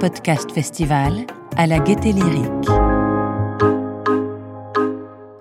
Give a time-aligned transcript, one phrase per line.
[0.00, 1.26] Podcast Festival
[1.58, 2.68] à la Gaieté Lyrique.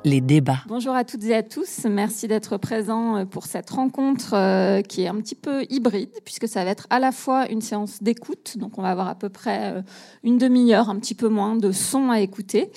[0.04, 0.64] Les débats.
[0.68, 1.86] Bonjour à toutes et à tous.
[1.90, 6.50] Merci d'être présents euh, pour cette rencontre euh, qui est un petit peu hybride puisque
[6.50, 9.30] ça va être à la fois une séance d'écoute, donc on va avoir à peu
[9.30, 9.82] près euh,
[10.24, 12.70] une demi-heure, un petit peu moins de sons à écouter,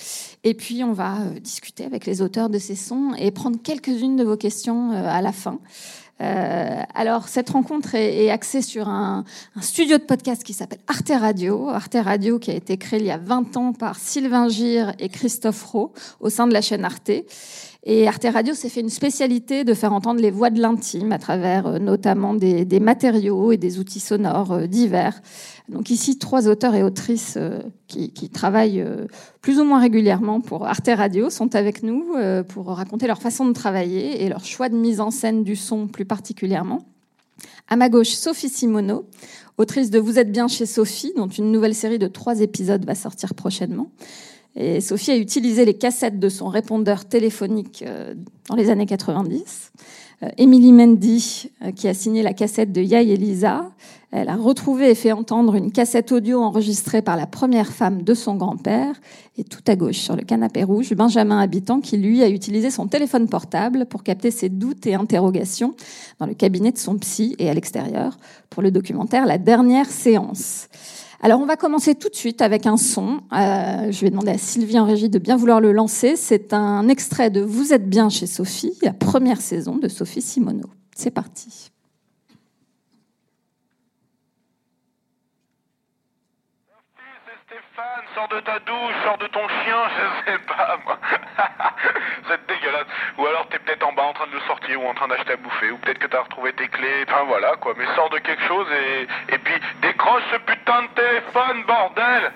[0.45, 4.23] et puis on va discuter avec les auteurs de ces sons et prendre quelques-unes de
[4.23, 5.59] vos questions à la fin.
[6.21, 9.25] Euh, alors, cette rencontre est, axée sur un,
[9.61, 11.69] studio de podcast qui s'appelle Arte Radio.
[11.69, 15.09] Arte Radio qui a été créé il y a 20 ans par Sylvain Gire et
[15.09, 17.11] Christophe Rowe au sein de la chaîne Arte.
[17.85, 21.19] Et Arte Radio s'est fait une spécialité de faire entendre les voix de l'intime à
[21.19, 25.21] travers euh, notamment des, matériaux et des outils sonores euh, divers.
[25.67, 28.83] Donc ici, trois auteurs et autrices euh, qui, travaillent
[29.41, 32.15] plus ou moins régulièrement pour Arte Radio sont avec nous
[32.49, 35.87] pour raconter leur façon de travailler et leur choix de mise en scène du son
[35.87, 36.83] plus particulièrement.
[37.69, 39.05] À ma gauche, Sophie Simoneau,
[39.59, 42.95] autrice de Vous êtes bien chez Sophie, dont une nouvelle série de trois épisodes va
[42.95, 43.89] sortir prochainement.
[44.55, 48.13] Et Sophie a utilisé les cassettes de son répondeur téléphonique euh,
[48.49, 49.71] dans les années 90.
[50.21, 53.71] Euh, Émilie Mendy, euh, qui a signé la cassette de Yaï Elisa,
[54.11, 58.13] elle a retrouvé et fait entendre une cassette audio enregistrée par la première femme de
[58.13, 58.93] son grand-père.
[59.39, 62.85] Et tout à gauche, sur le canapé rouge, Benjamin Habitant, qui lui a utilisé son
[62.85, 65.73] téléphone portable pour capter ses doutes et interrogations
[66.19, 68.19] dans le cabinet de son psy et à l'extérieur
[68.51, 70.67] pour le documentaire La dernière séance.
[71.25, 73.21] Alors on va commencer tout de suite avec un son.
[73.31, 76.17] Euh, je vais demander à Sylvie en régie de bien vouloir le lancer.
[76.17, 80.69] C'est un extrait de Vous êtes bien chez Sophie, la première saison de Sophie Simoneau.
[80.93, 81.69] C'est parti.
[87.47, 89.77] Stéphane, sors de ta douche, sors de ton chien,
[90.25, 90.97] je sais pas moi.
[92.27, 92.87] C'est dégueulasse.
[93.17, 95.33] Ou alors t'es peut-être en bas en train de le sortir ou en train d'acheter
[95.33, 97.73] à bouffer, ou peut-être que t'as retrouvé tes clés, enfin voilà quoi.
[97.77, 102.31] Mais sors de quelque chose et, et puis décroche ce putain de téléphone, bordel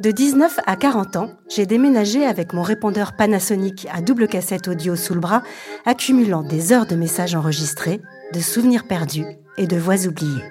[0.00, 4.96] de 19 à 40 ans, j'ai déménagé avec mon répondeur Panasonic à double cassette audio
[4.96, 5.42] sous le bras,
[5.84, 8.00] accumulant des heures de messages enregistrés,
[8.32, 9.26] de souvenirs perdus
[9.58, 10.42] et de voix oubliées.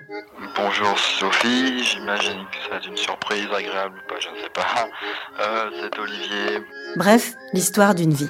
[0.55, 4.87] Bonjour Sophie, j'imagine que c'est une surprise agréable ou pas, je ne sais pas.
[5.39, 6.63] Euh, c'est Olivier.
[6.95, 8.29] Bref, l'histoire d'une vie.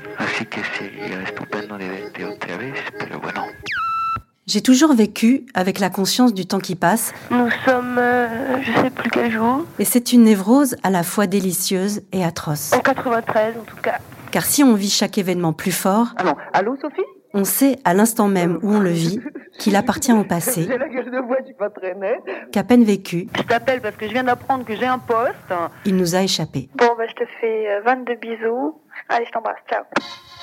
[4.50, 7.14] J'ai toujours vécu avec la conscience du temps qui passe.
[7.30, 9.64] Nous sommes, euh, je sais plus quel jour.
[9.78, 12.74] Et c'est une névrose à la fois délicieuse et atroce.
[12.74, 14.00] En 93 en tout cas.
[14.32, 16.16] Car si on vit chaque événement plus fort.
[16.18, 17.06] Ah non, allô Sophie?
[17.36, 19.20] on sait à l'instant même où on le vit
[19.60, 20.68] qu'il appartient au passé,
[22.52, 23.28] qu'à peine vécu.
[23.38, 25.54] Je t'appelle parce que je viens d'apprendre que j'ai un poste.
[25.86, 26.70] Il nous a échappé.
[26.74, 28.82] Bon, bah, je te fais 22 euh, bisous.
[29.10, 29.60] Allez, je t'embrasse.
[29.70, 29.84] Ciao.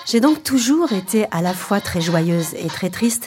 [0.07, 3.27] J'ai donc toujours été à la fois très joyeuse et très triste.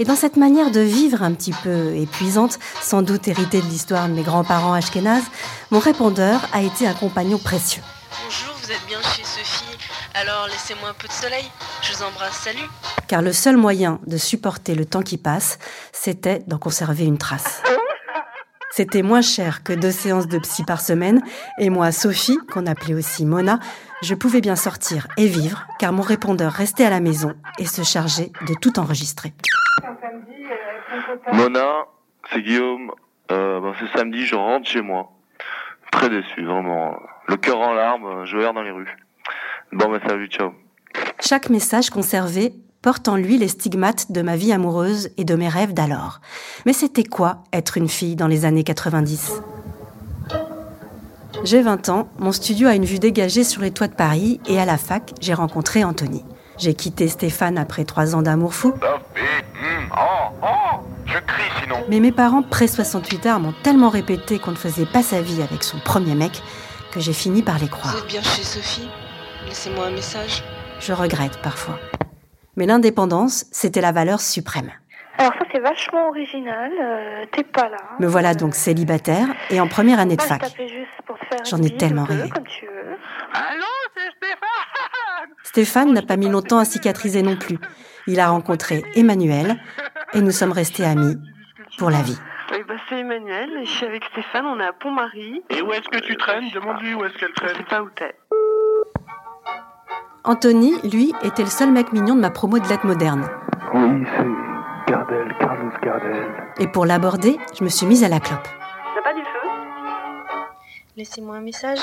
[0.00, 4.08] Et dans cette manière de vivre un petit peu épuisante, sans doute héritée de l'histoire
[4.08, 5.22] de mes grands-parents ashkénazes,
[5.70, 7.82] mon répondeur a été un compagnon précieux.
[8.24, 9.78] Bonjour, vous êtes bien chez Sophie.
[10.14, 11.44] Alors laissez-moi un peu de soleil.
[11.82, 12.68] Je vous embrasse, salut.
[13.06, 15.58] Car le seul moyen de supporter le temps qui passe,
[15.92, 17.62] c'était d'en conserver une trace.
[18.76, 21.22] C'était moins cher que deux séances de psy par semaine,
[21.58, 23.58] et moi, Sophie, qu'on appelait aussi Mona,
[24.02, 27.82] je pouvais bien sortir et vivre, car mon répondeur restait à la maison et se
[27.82, 29.32] chargeait de tout enregistrer.
[31.32, 31.86] Mona,
[32.30, 32.92] c'est Guillaume.
[33.32, 35.10] Euh, ben, c'est samedi, je rentre chez moi.
[35.90, 37.00] Très déçu, vraiment.
[37.28, 38.94] Le cœur en larmes, je erre dans les rues.
[39.72, 40.52] Bon, bah, salut, ciao.
[41.18, 42.52] Chaque message conservé
[42.86, 46.20] porte en lui les stigmates de ma vie amoureuse et de mes rêves d'alors.
[46.66, 49.42] Mais c'était quoi être une fille dans les années 90
[51.42, 54.60] J'ai 20 ans, mon studio a une vue dégagée sur les toits de Paris et
[54.60, 56.24] à la fac, j'ai rencontré Anthony.
[56.58, 58.72] J'ai quitté Stéphane après trois ans d'amour fou.
[58.80, 60.46] Oh,
[61.06, 61.78] je crie sinon.
[61.88, 65.42] Mais mes parents, près 68 ans, m'ont tellement répété qu'on ne faisait pas sa vie
[65.42, 66.40] avec son premier mec
[66.92, 67.96] que j'ai fini par les croire.
[67.96, 68.88] Vous êtes bien chez Sophie?
[69.48, 70.44] Laissez-moi un message.
[70.78, 71.80] Je regrette parfois.
[72.56, 74.70] Mais l'indépendance, c'était la valeur suprême.
[75.18, 77.78] Alors ça c'est vachement original, euh, t'es pas là.
[78.00, 80.42] Me voilà donc célibataire et en première année de fac.
[81.48, 82.30] J'en ai tellement rêvé.
[83.32, 83.64] Allô,
[83.94, 85.30] c'est Stéphane?
[85.42, 87.58] Stéphane n'a pas mis longtemps à cicatriser non plus.
[88.06, 89.56] Il a rencontré Emmanuel
[90.12, 91.16] et nous sommes restés amis
[91.78, 92.18] pour la vie.
[92.52, 95.42] Oui, bah c'est Emmanuel, et je suis avec Stéphane, on est à Pont-Marie.
[95.50, 96.48] Et où est-ce que tu traînes?
[96.54, 97.50] Demande-lui où est-ce qu'elle traîne.
[97.54, 98.14] Je sais pas où t'es.
[100.26, 103.28] Anthony, lui, était le seul mec mignon de ma promo de lettres modernes.
[103.72, 106.26] Oui, c'est Gardel, Carlos Gardel.
[106.58, 108.42] Et pour l'aborder, je me suis mise à la clope.
[108.96, 109.48] T'as pas du feu?
[110.96, 111.78] Laissez-moi un message.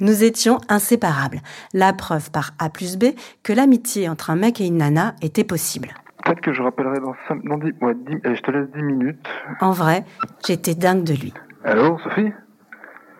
[0.00, 1.38] Nous étions inséparables.
[1.72, 3.04] La preuve par A plus B
[3.44, 5.90] que l'amitié entre un mec et une nana était possible.
[6.24, 8.82] Peut-être que je rappellerai dans 5, dans 10, ouais, 10, allez, je te laisse 10
[8.82, 9.28] minutes.
[9.60, 10.04] En vrai,
[10.44, 11.32] j'étais dingue de lui.
[11.62, 12.32] Allô, Sophie?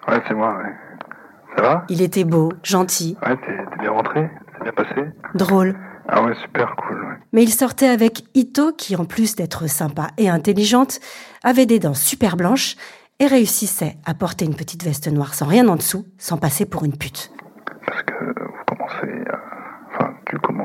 [0.08, 0.74] Ouais, c'est moi, ouais.
[1.56, 1.84] Ça va?
[1.88, 4.30] Il était beau, gentil, Ouais, t'es bien rentré?
[4.56, 5.10] C'est bien passé?
[5.34, 5.76] Drôle.
[6.08, 7.14] Ah ouais, super cool, ouais.
[7.32, 11.00] Mais il sortait avec Ito, qui en plus d'être sympa et intelligente,
[11.42, 12.76] avait des dents super blanches
[13.20, 16.84] et réussissait à porter une petite veste noire sans rien en dessous, sans passer pour
[16.84, 17.30] une pute.
[17.86, 19.38] Parce que vous commencez à...
[19.94, 20.63] Enfin, tu commences.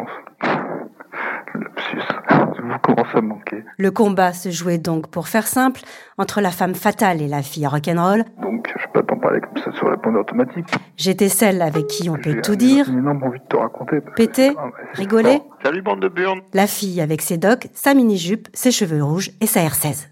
[2.62, 3.64] Vous commencez à me manquer.
[3.78, 5.82] Le combat se jouait donc, pour faire simple,
[6.18, 8.24] entre la femme fatale et la fille rock'n'roll.
[8.42, 10.66] Donc, je peux pas t'en parler comme ça sur le répondeur automatique.
[10.98, 13.98] J'étais celle avec qui on peut tout un- dire, J'ai énorme envie de te raconter.
[14.16, 15.42] péter, Ah, rigoler.
[15.64, 19.46] Salut bande de burnes La fille avec ses docks, sa mini-jupe, ses cheveux rouges et
[19.48, 20.08] sa R16.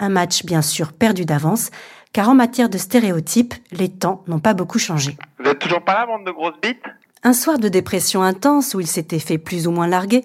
[0.00, 1.70] Un match bien sûr perdu d'avance,
[2.12, 5.16] car en matière de stéréotypes, les temps n'ont pas beaucoup changé.
[5.38, 6.82] Vous êtes toujours pas là, bande de grosses bites?
[7.26, 10.22] Un soir de dépression intense où il s'était fait plus ou moins larguer,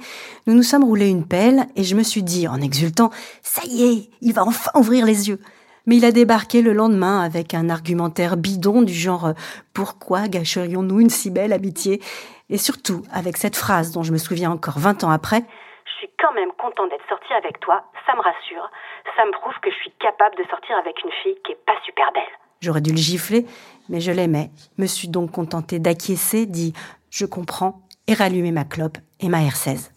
[0.48, 3.10] nous nous sommes roulés une pelle et je me suis dit en exultant
[3.42, 5.40] Ça y est, il va enfin ouvrir les yeux.
[5.86, 9.34] Mais il a débarqué le lendemain avec un argumentaire bidon du genre euh,
[9.74, 12.02] Pourquoi gâcherions-nous une si belle amitié?
[12.50, 15.44] Et surtout avec cette phrase dont je me souviens encore 20 ans après
[15.86, 18.70] Je suis quand même content d'être sortie avec toi, ça me rassure.
[19.16, 21.80] Ça me prouve que je suis capable de sortir avec une fille qui est pas
[21.86, 22.24] super belle.
[22.62, 23.46] J'aurais dû le gifler,
[23.90, 24.52] mais je l'aimais.
[24.78, 26.74] Me suis donc contentée d'acquiescer, dit
[27.10, 29.92] Je comprends, et rallumer ma clope et ma R16.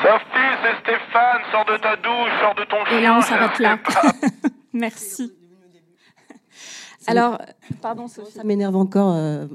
[0.00, 2.98] Sophie, c'est Stéphane, sors de ta douche, sors de ton chien.
[2.98, 3.78] Et là, on s'arrête là.
[4.72, 5.32] Merci.
[7.06, 7.38] Alors,
[7.80, 8.32] pardon Sophie.
[8.32, 9.46] Ça m'énerve encore euh,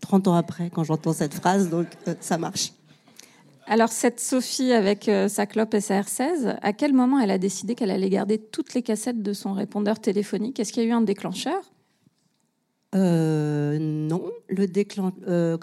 [0.00, 2.72] 30 ans après quand j'entends cette phrase, donc euh, ça marche.
[3.70, 7.38] Alors, cette Sophie avec euh, sa clope et sa R16, à quel moment elle a
[7.38, 10.58] décidé qu'elle allait garder toutes les cassettes de son répondeur téléphonique?
[10.58, 11.62] Est-ce qu'il y a eu un déclencheur?
[12.96, 15.12] Euh, non, le déclen...
[15.28, 15.56] euh,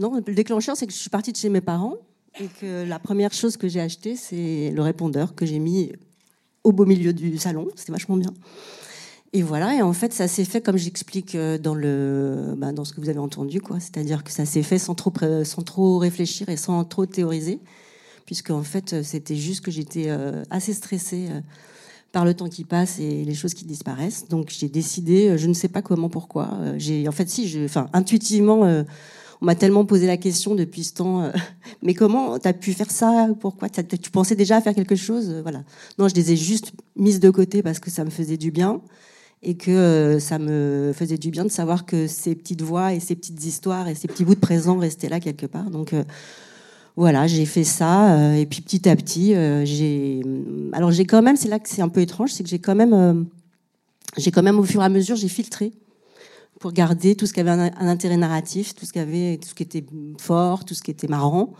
[0.00, 1.98] non, le déclencheur, c'est que je suis partie de chez mes parents
[2.40, 5.92] et que la première chose que j'ai acheté, c'est le répondeur que j'ai mis
[6.64, 7.68] au beau milieu du salon.
[7.76, 8.32] C'était vachement bien.
[9.36, 12.84] Et voilà, et en fait, ça s'est fait comme j'explique euh, dans le, bah, dans
[12.84, 13.80] ce que vous avez entendu, quoi.
[13.80, 17.58] C'est-à-dire que ça s'est fait sans trop, sans trop réfléchir et sans trop théoriser,
[18.26, 21.26] puisque en fait, euh, c'était juste que j'étais euh, assez stressée
[22.12, 24.28] par le temps qui passe et les choses qui disparaissent.
[24.28, 26.56] Donc, j'ai décidé, je ne sais pas comment, pourquoi.
[26.76, 30.94] J'ai, en fait, si, je, enfin, intuitivement, on m'a tellement posé la question depuis ce
[30.94, 31.32] temps.
[31.82, 35.64] mais comment t'as pu faire ça Pourquoi Tu pensais déjà à faire quelque chose Voilà.
[35.98, 38.80] Non, je les ai juste mises de côté parce que ça me faisait du bien
[39.44, 43.00] et que euh, ça me faisait du bien de savoir que ces petites voix et
[43.00, 45.70] ces petites histoires et ces petits bouts de présent restaient là quelque part.
[45.70, 46.02] Donc euh,
[46.96, 50.22] voilà, j'ai fait ça euh, et puis petit à petit, j'ai.
[50.72, 52.74] Alors j'ai quand même, c'est là que c'est un peu étrange, c'est que j'ai quand
[52.74, 53.26] même,
[54.16, 55.72] j'ai quand même au fur et à mesure, j'ai filtré
[56.60, 59.62] pour garder tout ce qui avait un, intérêt narratif, tout ce qui tout ce qui
[59.62, 59.84] était
[60.18, 61.52] fort, tout ce qui était marrant,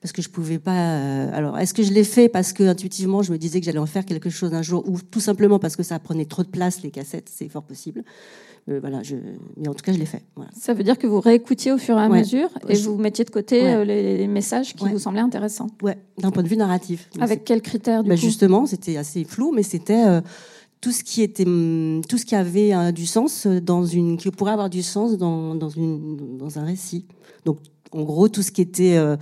[0.00, 0.72] parce que je pouvais pas.
[0.98, 3.78] euh, alors, est-ce que je l'ai fait parce que intuitivement je me disais que j'allais
[3.78, 6.48] en faire quelque chose un jour, ou tout simplement parce que ça prenait trop de
[6.48, 8.04] place les cassettes, c'est fort possible.
[8.68, 9.16] Euh, voilà, je,
[9.56, 10.22] mais en tout cas je l'ai fait.
[10.36, 10.50] Voilà.
[10.54, 12.18] Ça veut dire que vous réécoutiez au fur et à Ouais.
[12.20, 13.74] mesure et Je- vous mettiez de côté Ouais.
[13.74, 14.90] euh, les, les messages qui Ouais.
[14.92, 15.68] vous semblaient intéressants.
[15.82, 17.08] Ouais, d'un point de vue narratif.
[17.14, 18.20] Donc, Avec quels critères du Bah, coup?
[18.20, 20.20] justement, c'était assez flou, mais c'était euh,
[20.82, 24.30] tout ce qui était, hum, tout ce qui avait euh, du sens dans une, qui
[24.30, 27.06] pourrait avoir du sens dans, dans une, dans un récit.
[27.46, 27.58] Donc,
[27.92, 29.16] en gros, tout ce qui était euh,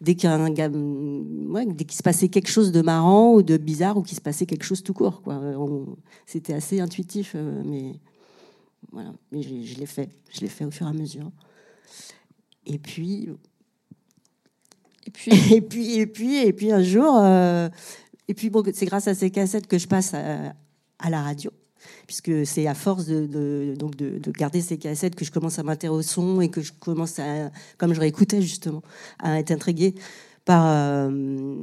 [0.00, 4.02] dès qu'un ouais, dès qu'il se passait quelque chose de marrant ou de bizarre ou
[4.02, 5.34] qu'il se passait quelque chose tout court, quoi.
[5.34, 5.84] Euh,
[6.26, 7.94] C'était assez intuitif, euh, mais
[8.92, 9.12] voilà.
[9.32, 11.30] Mais je, je l'ai fait, je l'ai fait au fur et à mesure.
[12.66, 13.28] Et puis,
[15.06, 17.68] Et puis, et puis, et puis, et puis un jour, euh,
[18.28, 20.54] et puis bon, c'est grâce à ces cassettes que je passe à,
[20.98, 21.50] à la radio,
[22.10, 25.62] puisque c'est à force de, donc de, de garder ces cassettes que je commence à
[25.62, 28.82] m'intéresser au son et que je commence à, comme je réécoutais justement,
[29.20, 29.94] à être intriguée
[30.44, 31.54] par euh,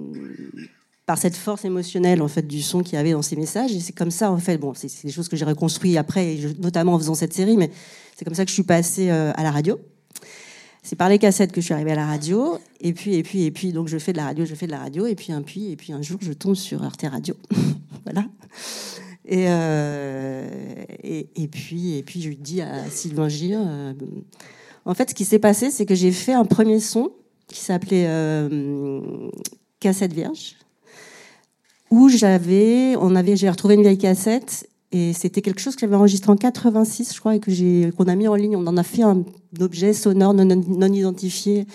[1.06, 3.74] par cette force émotionnelle en fait du son qu'il y avait dans ces messages.
[3.74, 4.58] Et c'est comme ça en fait.
[4.58, 7.70] Bon, c'est des choses que j'ai reconstruites après, notamment en faisant cette série, mais
[8.16, 9.78] c'est comme ça que je suis passée euh, à la radio.
[10.82, 12.58] C'est par les cassettes que je suis arrivée à la radio.
[12.80, 14.72] Et puis, et puis, et puis, donc je fais de la radio, je fais de
[14.72, 15.08] la radio.
[15.08, 17.36] Et puis, un puis, et puis un jour, je tombe sur Arte Radio.
[18.06, 18.24] voilà.
[19.28, 20.48] Et, euh,
[21.04, 23.94] et, et puis, et puis, je dis à Sylvain Gire, euh,
[24.86, 27.12] en fait, ce qui s'est passé, c'est que j'ai fait un premier son
[27.48, 29.30] qui s'appelait euh,
[29.82, 30.56] Cassette Vierge,
[31.92, 35.96] où j'avais, on avait, j'ai retrouvé une vieille cassette et c'était quelque chose que j'avais
[35.96, 38.56] enregistré en 86, je crois, et que j'ai, qu'on a mis en ligne.
[38.56, 39.26] On en a fait un
[39.60, 41.68] objet sonore non, non, identifié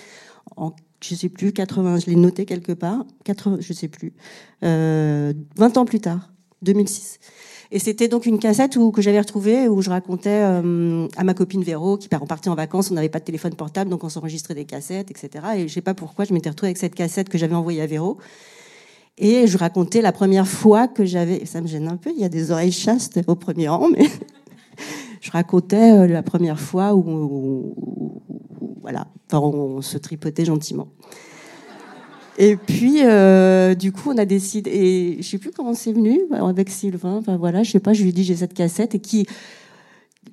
[0.55, 4.13] en, je sais plus, 80, je l'ai noté quelque part, 80, je sais plus,
[4.63, 6.32] euh, 20 ans plus tard,
[6.63, 7.19] 2006.
[7.71, 11.33] Et c'était donc une cassette où, que j'avais retrouvée où je racontais euh, à ma
[11.33, 14.09] copine Véro qui part partait en vacances, on n'avait pas de téléphone portable, donc on
[14.09, 15.45] s'enregistrait des cassettes, etc.
[15.57, 17.87] Et je sais pas pourquoi, je m'étais retrouvée avec cette cassette que j'avais envoyée à
[17.87, 18.19] Véro.
[19.17, 22.25] Et je racontais la première fois que j'avais, ça me gêne un peu, il y
[22.25, 24.07] a des oreilles chastes au premier rang, mais
[25.21, 27.73] je racontais euh, la première fois où,
[28.81, 30.89] voilà, enfin, on, se tripotait gentiment.
[32.37, 36.21] Et puis, euh, du coup, on a décidé, et je sais plus comment c'est venu,
[36.31, 38.99] avec Sylvain, enfin voilà, je sais pas, je lui ai dit j'ai cette cassette, et
[38.99, 39.27] qui,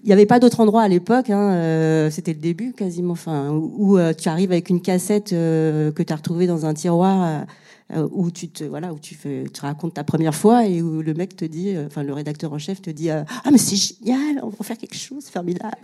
[0.03, 3.51] il n'y avait pas d'autre endroit à l'époque, hein, euh, c'était le début quasiment, enfin,
[3.51, 7.45] où, tu arrives avec une cassette que tu as retrouvée dans un tiroir
[7.93, 11.03] euh, où tu te voilà où tu fais tu racontes ta première fois et où
[11.03, 13.59] le mec te dit euh, enfin le rédacteur en chef te dit euh, ah mais
[13.59, 15.77] c'est génial on va faire quelque chose formidable!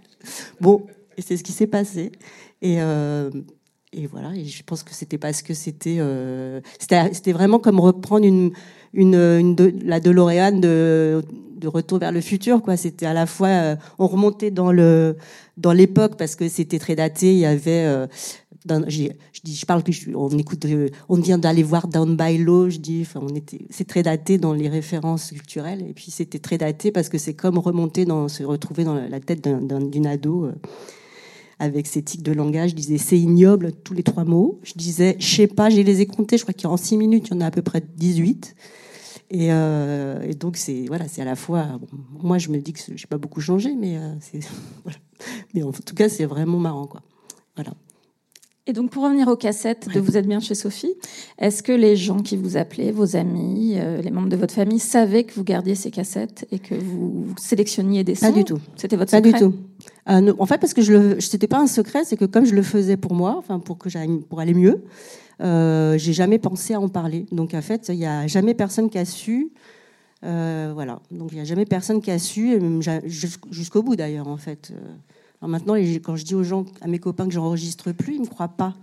[0.60, 2.12] Bon et c'est ce qui s'est passé.
[2.62, 2.76] Et
[3.96, 5.98] et voilà et je pense que c'était parce que c'était
[6.78, 8.52] c'était vraiment comme reprendre une
[8.92, 11.22] une, une de, la DeLorean de
[11.56, 12.76] de retour vers le futur quoi.
[12.76, 15.16] C'était à la fois on remontait dans le
[15.56, 18.06] dans l'époque parce que c'était très daté il y avait
[18.68, 19.82] je dis, je parle,
[20.14, 20.66] on écoute,
[21.08, 24.38] on vient d'aller voir Down by Law, je dis, enfin, on était, c'est très daté
[24.38, 28.28] dans les références culturelles, et puis c'était très daté parce que c'est comme remonter dans,
[28.28, 30.52] se retrouver dans la tête d'une ado euh,
[31.58, 32.70] avec ses tics de langage.
[32.70, 34.60] Je disais, c'est ignoble, tous les trois mots.
[34.62, 37.34] Je disais, je sais pas, j'ai les ai comptés, je crois qu'en six minutes, il
[37.34, 38.54] y en a à peu près 18.
[39.30, 41.80] Et, euh, et donc, c'est, voilà, c'est à la fois,
[42.22, 44.40] moi, je me dis que j'ai pas beaucoup changé, mais euh, c'est,
[44.84, 44.98] voilà.
[45.54, 47.02] mais en tout cas, c'est vraiment marrant, quoi.
[47.56, 47.72] Voilà.
[48.68, 50.92] Et donc, pour revenir aux cassettes de Vous êtes bien chez Sophie,
[51.38, 54.80] est-ce que les gens qui vous appelaient, vos amis, euh, les membres de votre famille,
[54.80, 58.58] savaient que vous gardiez ces cassettes et que vous sélectionniez des sons Pas du tout.
[58.74, 59.54] C'était votre secret Pas du tout.
[60.08, 62.54] Euh, en fait, parce que je le, c'était pas un secret, c'est que comme je
[62.54, 64.84] le faisais pour moi, pour que j'aille, pour aller mieux,
[65.40, 67.26] euh, j'ai jamais pensé à en parler.
[67.32, 69.50] Donc, en fait, il y a jamais personne qui a su.
[70.24, 71.00] Euh, voilà.
[71.10, 72.58] Donc, il y a jamais personne qui a su,
[73.50, 74.72] jusqu'au bout d'ailleurs, en fait.
[75.42, 78.48] Maintenant, quand je dis aux gens, à mes copains que j'enregistre plus, ils me croient
[78.48, 78.74] pas.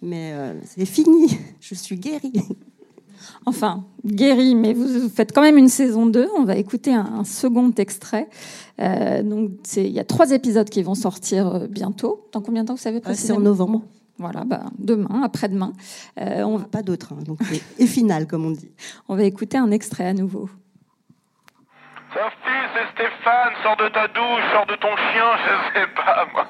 [0.00, 2.32] Mais c'est fini, je suis guérie.
[3.46, 6.28] Enfin, guérie, mais vous faites quand même une saison 2.
[6.36, 8.28] On va écouter un, second extrait.
[8.80, 12.26] Euh, donc, il y a trois épisodes qui vont sortir euh, bientôt.
[12.32, 13.82] Dans combien de temps vous savez C'est en novembre.
[14.18, 15.72] Voilà, bah, demain, après-demain.
[16.16, 17.38] on va pas d'autres, hein, donc
[17.78, 18.70] et final, comme on dit.
[19.08, 20.48] On va écouter un extrait à nouveau.
[22.12, 25.30] Sophie, c'est Stéphane, sors de ta douche, sors de ton chien,
[25.74, 26.46] je sais pas moi.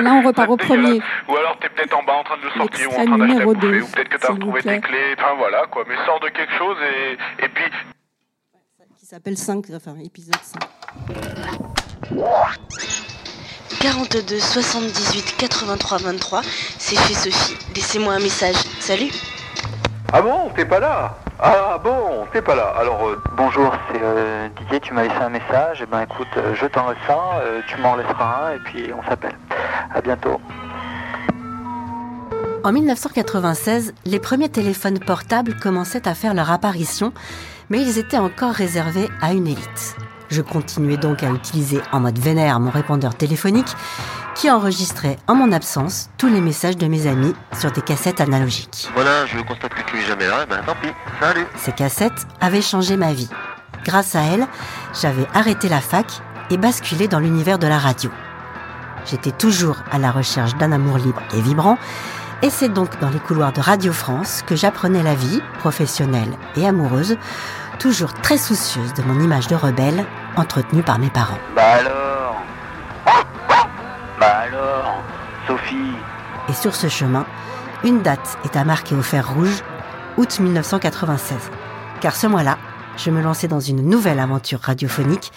[0.00, 1.00] Là, on repart au premier.
[1.28, 3.42] Ou alors t'es peut-être en bas en train de le sortir ou en train d'acheter
[3.42, 6.28] à bouffer, ou peut-être que t'as retrouvé tes clés, enfin voilà quoi, mais sors de
[6.28, 7.64] quelque chose et, et puis...
[8.98, 10.62] Qui s'appelle 5, enfin épisode 5.
[13.80, 16.42] 42 78 83 23,
[16.78, 17.56] c'est chez Sophie.
[17.76, 18.56] Laissez-moi un message.
[18.80, 19.10] Salut.
[20.16, 22.72] Ah bon, t'es pas là ah bon, t'es pas là.
[22.78, 24.78] Alors euh, bonjour, c'est euh, Didier.
[24.78, 25.80] Tu m'as laissé un message.
[25.80, 27.60] Et eh ben écoute, euh, je t'en laisse un.
[27.66, 29.36] tu m'en laisseras un et puis on s'appelle.
[29.92, 30.40] À bientôt.
[32.62, 37.12] En 1996, les premiers téléphones portables commençaient à faire leur apparition,
[37.68, 39.96] mais ils étaient encore réservés à une élite.
[40.34, 43.72] Je continuais donc à utiliser en mode vénère mon répondeur téléphonique
[44.34, 48.88] qui enregistrait en mon absence tous les messages de mes amis sur des cassettes analogiques.
[48.94, 50.88] Voilà, je constate que tu es jamais là, ben tant pis,
[51.20, 51.46] salut.
[51.56, 53.28] Ces cassettes avaient changé ma vie.
[53.84, 54.48] Grâce à elles,
[55.00, 56.06] j'avais arrêté la fac
[56.50, 58.10] et basculé dans l'univers de la radio.
[59.06, 61.78] J'étais toujours à la recherche d'un amour libre et vibrant,
[62.42, 66.66] et c'est donc dans les couloirs de Radio France que j'apprenais la vie, professionnelle et
[66.66, 67.18] amoureuse,
[67.78, 70.04] toujours très soucieuse de mon image de rebelle
[70.36, 71.38] entretenue par mes parents.
[71.54, 72.42] Bah alors
[74.20, 75.02] Bah alors
[75.46, 75.94] Sophie
[76.48, 77.26] Et sur ce chemin,
[77.84, 79.62] une date est à marquer au fer rouge,
[80.16, 81.50] août 1996.
[82.00, 82.58] Car ce mois-là,
[82.96, 85.32] je me lançais dans une nouvelle aventure radiophonique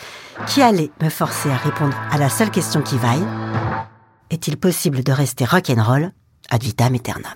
[0.46, 3.26] qui allait me forcer à répondre à la seule question qui vaille.
[4.30, 6.12] Est-il possible de rester rock'n'roll
[6.50, 7.34] ad vitam aeternam?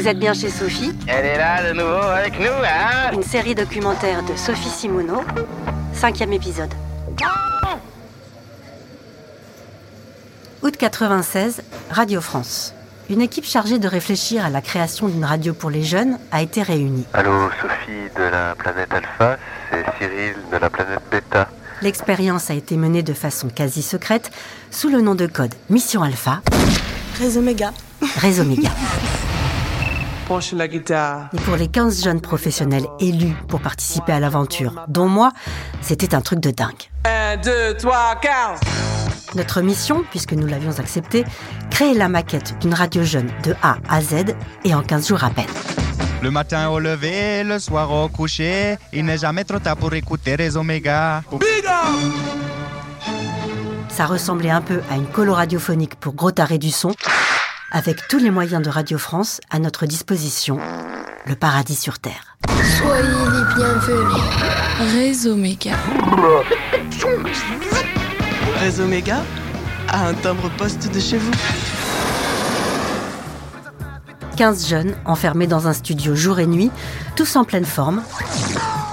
[0.00, 3.54] Vous êtes bien chez Sophie Elle est là de nouveau avec nous, hein Une série
[3.54, 5.22] documentaire de Sophie Simoneau,
[5.92, 6.72] cinquième épisode.
[10.62, 12.72] Août 96, Radio France.
[13.10, 16.62] Une équipe chargée de réfléchir à la création d'une radio pour les jeunes a été
[16.62, 17.04] réunie.
[17.12, 19.36] Allô, Sophie de la planète Alpha,
[19.70, 21.46] c'est Cyril de la planète Beta.
[21.82, 24.30] L'expérience a été menée de façon quasi secrète
[24.70, 26.40] sous le nom de code Mission Alpha.
[27.18, 27.74] Réseau Méga.
[28.16, 28.70] Réseau Méga.
[30.52, 31.28] la guitare.
[31.32, 35.32] Et pour les 15 jeunes professionnels élus pour participer à l'aventure, dont moi,
[35.80, 36.88] c'était un truc de dingue.
[37.04, 38.60] 1, 2, 3, 15
[39.34, 41.24] Notre mission, puisque nous l'avions accepté,
[41.70, 45.30] créer la maquette d'une radio jeune de A à Z et en 15 jours à
[45.30, 45.46] peine.
[46.22, 50.36] Le matin au lever, le soir au coucher, il n'est jamais trop tard pour écouter
[50.36, 51.22] les Oméga.
[53.88, 56.92] Ça ressemblait un peu à une colo radiophonique pour gros tarés du son.
[57.70, 60.58] Avec tous les moyens de Radio France à notre disposition,
[61.26, 62.36] le paradis sur Terre.
[62.48, 64.22] Soyez les bienvenus.
[64.92, 65.76] Réseau Méga.
[68.58, 69.22] Réseau Méga
[69.88, 71.30] a un timbre poste de chez vous.
[74.36, 76.70] 15 jeunes enfermés dans un studio jour et nuit,
[77.14, 78.02] tous en pleine forme,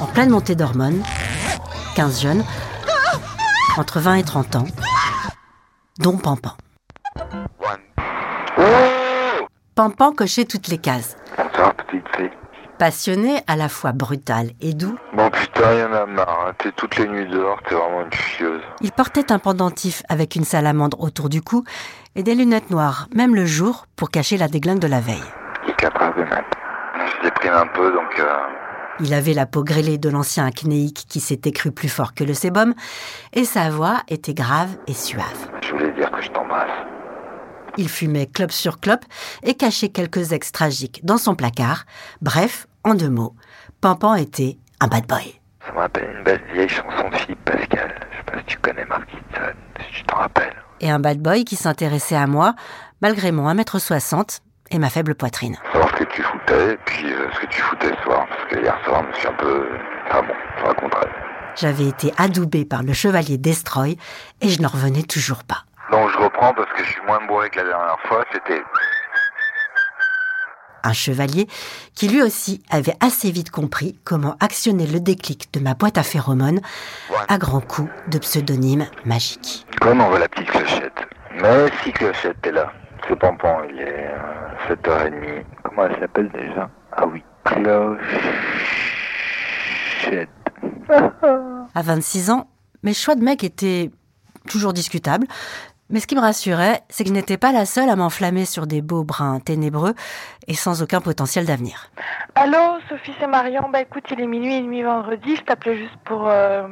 [0.01, 1.01] en pleine montée d'hormones.
[1.95, 2.43] 15 jeunes,
[3.77, 4.67] entre 20 et 30 ans,
[5.99, 6.55] dont Pampan.
[9.77, 11.15] Pampan cochait toutes les cases.
[11.37, 12.31] Bonsoir, petite fille.
[12.79, 16.45] Passionné, à la fois brutal et doux, Bon putain, y'en a marre.
[16.47, 16.53] hein.
[16.57, 18.61] T'es toutes les nuits dehors, t'es vraiment une chieuse.
[18.81, 21.63] il portait un pendentif avec une salamandre autour du cou
[22.15, 25.21] et des lunettes noires, même le jour, pour cacher la déglingue de la veille.
[25.65, 26.43] Il est 4 heures du mat.
[27.19, 28.33] Je déprime un peu, donc euh,
[28.99, 32.33] Il avait la peau grêlée de l'ancien acnéique qui s'était cru plus fort que le
[32.33, 32.73] sébum,
[33.33, 35.51] et sa voix était grave et suave.
[35.61, 36.65] je voulais dire que je t'embrasse.
[37.77, 39.05] Il fumait clope sur clope
[39.43, 41.85] et cachait quelques ex tragiques dans son placard.
[42.21, 43.35] Bref, en deux mots,
[43.81, 45.39] Pampan était un bad boy.
[45.65, 47.95] Ça me rappelle une belle vieille chanson de Philippe Pascal.
[48.11, 50.55] Je sais pas si tu connais Mark Kitson, si tu t'en rappelles.
[50.79, 52.55] Et un bad boy qui s'intéressait à moi,
[53.01, 54.39] malgré mon 1m60
[54.71, 55.57] et ma faible poitrine.
[55.71, 58.25] Savoir ce que tu foutais, et puis euh, ce que tu foutais ce soir.
[58.27, 59.67] Parce que hier soir, je me suis un peu...
[60.07, 61.07] Enfin bon, je raconterai.
[61.55, 63.97] J'avais été adoubé par le chevalier Destroy
[64.41, 65.65] et je n'en revenais toujours pas.
[65.91, 68.23] Donc je reprends parce que je suis moins bourré que la dernière fois.
[68.33, 68.61] C'était...
[70.83, 71.47] Un chevalier
[71.95, 76.03] qui lui aussi avait assez vite compris comment actionner le déclic de ma boîte à
[76.03, 76.61] phéromones
[77.27, 79.65] à grands coups de pseudonymes magiques.
[79.81, 81.07] Comme on veut la petite clochette.
[81.41, 82.71] Mais si clochette est là.
[83.07, 85.43] C'est Pampan, il est euh, 7h30.
[85.63, 86.69] Comment elle s'appelle déjà?
[86.91, 88.07] Ah oui, clochette.
[91.75, 92.49] À 26 ans,
[92.83, 93.91] mes choix de mec étaient
[94.49, 95.27] toujours discutables.
[95.89, 98.67] Mais ce qui me rassurait, c'est que je n'étais pas la seule à m'enflammer sur
[98.67, 99.93] des beaux brins ténébreux
[100.47, 101.91] et sans aucun potentiel d'avenir.
[102.35, 103.69] Allô, Sophie, c'est Marion.
[103.71, 105.35] Bah écoute, il est minuit et demi vendredi.
[105.37, 106.67] Je t'appelais juste pour euh,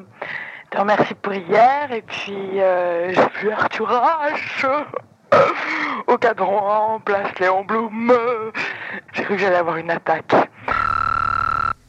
[0.69, 1.91] te remercier pour hier.
[1.91, 4.85] Et puis, euh, j'ai vu Arthur H.
[6.07, 8.13] au cadran en place Léon Blum.
[9.13, 10.33] J'ai cru que j'allais avoir une attaque.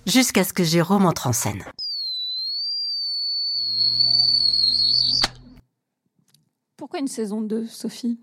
[0.07, 1.65] Jusqu'à ce que Jérôme entre en scène.
[6.97, 8.17] Pourquoi une saison 2, Sophie?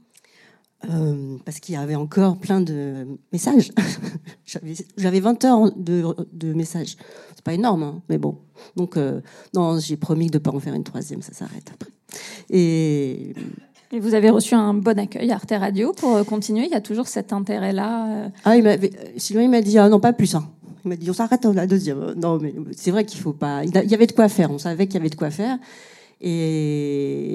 [0.90, 3.72] Euh, parce qu'il y avait encore plein de messages.
[4.48, 6.98] J'avais- J'avais 20 heures de, de messages.
[7.36, 8.40] C'est pas énorme, hein, mais bon.
[8.76, 9.22] Donc, euh,
[9.54, 11.92] non, j'ai promis de ne pas en faire une troisième, ça s'arrête après.
[12.50, 13.36] Et
[13.92, 16.66] Et vous avez reçu un bon accueil à Arte Radio pour euh, continuer.
[16.66, 18.32] Il y a toujours cet intérêt-là.
[18.44, 18.80] ah, il
[19.18, 20.34] Sylvain, il m'a dit, ah non, pas plus.
[20.34, 20.50] hein.
[20.84, 22.14] Il m'a dit, on s'arrête la deuxième.
[22.18, 23.64] Non, mais c'est vrai qu'il faut pas.
[23.66, 24.50] Il y avait de quoi faire.
[24.50, 25.60] On savait qu'il y avait de quoi faire.
[26.24, 27.26] Et,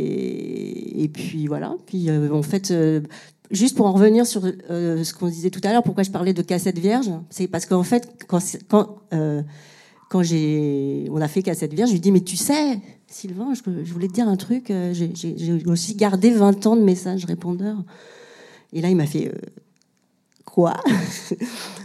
[1.12, 1.76] puis voilà.
[1.86, 3.02] Puis euh, en fait, euh,
[3.50, 6.32] juste pour en revenir sur euh, ce qu'on disait tout à l'heure, pourquoi je parlais
[6.32, 8.96] de cassette vierge, c'est parce qu'en fait, quand, quand,
[10.08, 13.62] quand j'ai, on a fait cassette vierge, je lui dis mais tu sais, Sylvain, je,
[13.92, 14.72] voulais te dire un truc.
[14.92, 17.84] J'ai aussi gardé 20 ans de messages répondeurs.
[18.72, 19.32] Et là, il m'a fait
[20.44, 20.74] quoi?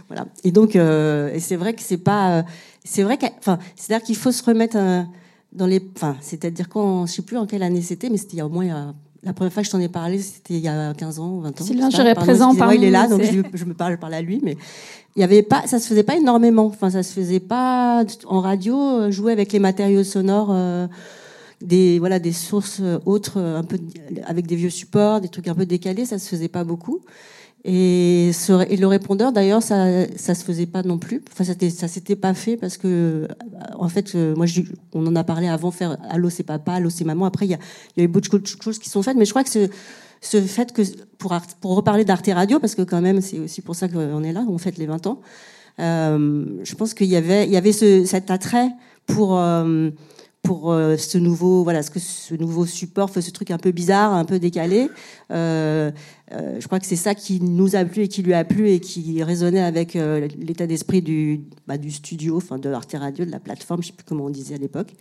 [0.08, 0.26] Voilà.
[0.44, 2.44] Et donc, euh, c'est vrai que c'est pas,
[2.84, 4.76] c'est vrai que, enfin, c'est-à-dire qu'il faut se remettre
[5.54, 8.38] dans les, enfin, c'est-à-dire quand, je sais plus en quelle année c'était, mais c'était il
[8.38, 10.60] y a au moins, a- la première fois que je t'en ai parlé, c'était il
[10.60, 11.64] y a 15 ans, 20 ans.
[11.64, 13.20] Sylvain je présent parmi il est là, donc
[13.52, 14.56] je, je me parle, parle à lui, mais
[15.16, 16.66] il y avait pas, ça se faisait pas énormément.
[16.66, 20.48] Enfin, ça se faisait pas en radio, euh, jouer avec les matériaux sonores.
[20.50, 20.86] euh,
[21.62, 23.78] des voilà des sources euh, autres un peu
[24.26, 27.00] avec des vieux supports des trucs un peu décalés ça se faisait pas beaucoup
[27.64, 31.22] et, ce- et le répondeur d'ailleurs ça ça se faisait pas non plus.
[31.32, 33.26] Enfin ça s'était pas fait parce que
[33.76, 36.90] en fait euh, moi je- on en a parlé avant faire allô c'est papa allô
[36.90, 37.24] c'est maman.
[37.24, 37.58] Après il y a
[37.96, 39.16] il y a eu beaucoup de choses qui sont faites.
[39.16, 39.68] Mais je crois que ce
[40.20, 40.82] ce fait que
[41.18, 44.32] pour pour reparler d'Arte Radio parce que quand même c'est aussi pour ça qu'on est
[44.32, 45.20] là on fête les 20 ans
[45.80, 48.68] euh, je pense qu'il y avait il y avait ce, cet attrait
[49.06, 49.90] pour euh,
[50.44, 54.12] pour euh, ce nouveau voilà ce que ce nouveau support ce truc un peu bizarre
[54.12, 54.90] un peu décalé
[55.32, 55.90] euh,
[56.32, 58.68] euh, je crois que c'est ça qui nous a plu et qui lui a plu
[58.68, 63.30] et qui résonnait avec l'état d'esprit du bah, du studio enfin de Arte Radio de
[63.30, 64.92] la plateforme je sais plus comment on disait à l'époque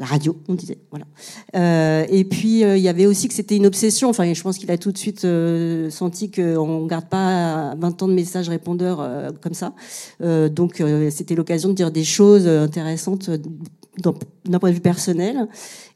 [0.00, 2.06] la radio, on disait, voilà.
[2.08, 4.08] Et puis il y avait aussi que c'était une obsession.
[4.08, 5.26] Enfin, je pense qu'il a tout de suite
[5.90, 9.04] senti qu'on garde pas 20 ans de messages répondeurs
[9.40, 9.72] comme ça.
[10.20, 13.28] Donc c'était l'occasion de dire des choses intéressantes
[14.00, 15.48] d'un point de vue personnel.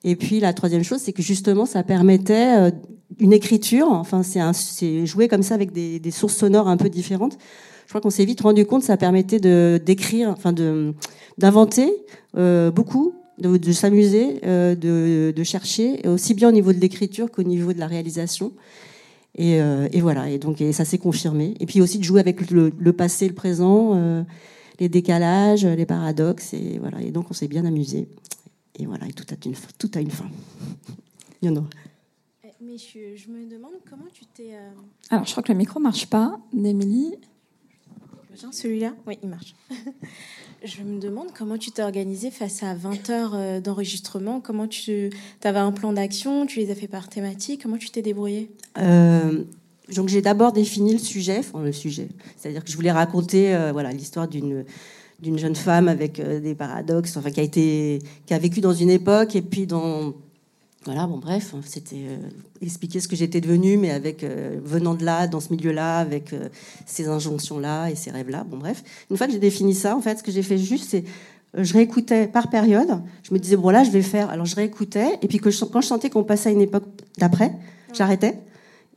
[0.04, 2.70] Et puis la troisième chose, c'est que justement, ça permettait euh,
[3.18, 3.88] une écriture.
[3.90, 7.38] Enfin, c'est jouer comme ça avec des, sources sonores un peu différentes.
[7.86, 10.94] Je crois qu'on s'est vite rendu compte, ça permettait de d'écrire, enfin de
[11.36, 11.92] d'inventer
[12.36, 17.72] euh, beaucoup, de, s'amuser, euh, de, chercher, aussi bien au niveau de l'écriture qu'au niveau
[17.72, 18.52] de la réalisation.
[19.36, 21.54] Et, et voilà, et donc ça s'est confirmé.
[21.58, 24.24] Et puis aussi de jouer avec le, le passé, le présent,
[24.82, 27.00] les décalages, les paradoxes, et voilà.
[27.00, 28.08] Et donc on s'est bien amusé.
[28.78, 30.28] Et voilà, et tout a une, tout a une fin.
[31.40, 31.64] Il y en a.
[32.64, 34.54] Mais je, je me demande comment tu t'es.
[34.54, 34.70] euh,
[35.10, 37.14] Alors, je crois que le micro marche pas, d'Émilie.
[38.50, 38.94] Celui-là?
[39.06, 39.54] Oui, il marche.
[40.64, 44.40] je me demande comment tu t'es organisé face à 20 heures euh, d'enregistrement.
[44.40, 45.10] Comment tu
[45.44, 49.44] avais un plan d'action Tu les as fait par thématique Comment tu t'es débrouillé Euh,
[49.94, 53.72] donc j'ai d'abord défini le sujet, enfin le sujet, c'est-à-dire que je voulais raconter euh,
[53.72, 54.64] voilà l'histoire d'une
[55.20, 58.72] d'une jeune femme avec euh, des paradoxes, enfin qui a été qui a vécu dans
[58.72, 60.14] une époque et puis dans
[60.84, 62.16] voilà bon bref c'était euh,
[62.60, 64.24] expliquer ce que j'étais devenue mais avec
[64.64, 66.34] venant de là dans ce milieu-là avec
[66.86, 70.18] ces injonctions-là et ces rêves-là bon bref une fois que j'ai défini ça en fait
[70.18, 71.04] ce que j'ai fait juste c'est
[71.54, 72.88] je réécoutais par période.
[73.22, 74.30] Je me disais, bon, là, je vais faire.
[74.30, 75.18] Alors, je réécoutais.
[75.20, 76.84] Et puis, que je- quand je sentais qu'on passait à une époque
[77.18, 77.52] d'après,
[77.92, 78.38] j'arrêtais.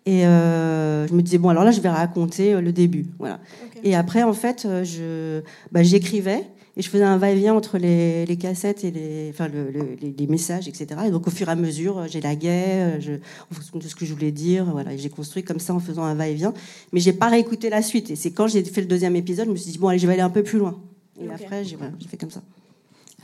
[0.05, 3.07] Et euh, je me disais, bon, alors là, je vais raconter euh, le début.
[3.17, 3.39] Voilà.
[3.83, 5.41] Et après, en fait, euh, je,
[5.71, 6.43] bah, j'écrivais.
[6.77, 10.13] Et je faisais un va-et-vient entre les, les cassettes et les, enfin, le- le- les,
[10.17, 10.87] les messages, etc.
[11.07, 14.13] Et donc, au fur et à mesure, j'élaguais je, en fonction de ce que je
[14.13, 14.65] voulais dire.
[14.65, 14.91] Voilà.
[14.93, 16.53] Et j'ai construit comme ça en faisant un va-et-vient.
[16.91, 18.11] Mais j'ai pas réécouté la suite.
[18.11, 20.05] Et c'est quand j'ai fait le deuxième épisode, je me suis dit, bon, allez, je
[20.05, 20.77] vais aller un peu plus loin.
[21.21, 22.41] Et après, j'ai, voilà, j'ai fait comme ça.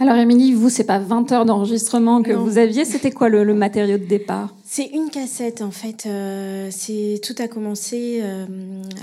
[0.01, 2.43] Alors, Émilie, vous, c'est pas 20 heures d'enregistrement que Non.
[2.43, 4.51] vous aviez, c'était quoi le, le matériau de départ?
[4.65, 6.07] C'est une cassette en fait.
[6.07, 8.47] Euh, c'est tout a commencé euh,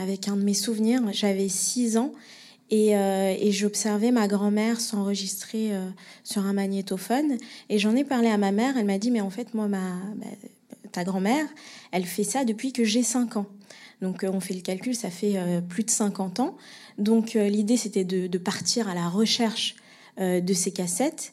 [0.03, 1.01] avec un de mes souvenirs.
[1.13, 2.13] J'avais 6 ans
[2.71, 5.71] et, euh, et j'observais ma grand-mère s'enregistrer
[6.25, 7.37] sur un magnétophone.
[7.69, 8.77] Et j'en ai parlé à ma mère.
[8.77, 10.27] Elle m'a dit mais en fait moi ma bah,
[10.91, 11.47] ta grand-mère,
[11.93, 13.47] elle fait ça depuis que j'ai 5 ans.
[14.03, 16.57] Donc on fait le calcul, ça fait euh, plus de 50 ans.
[16.99, 19.77] Donc euh, l'idée c'était de, de partir à la recherche
[20.19, 21.33] de ces cassettes.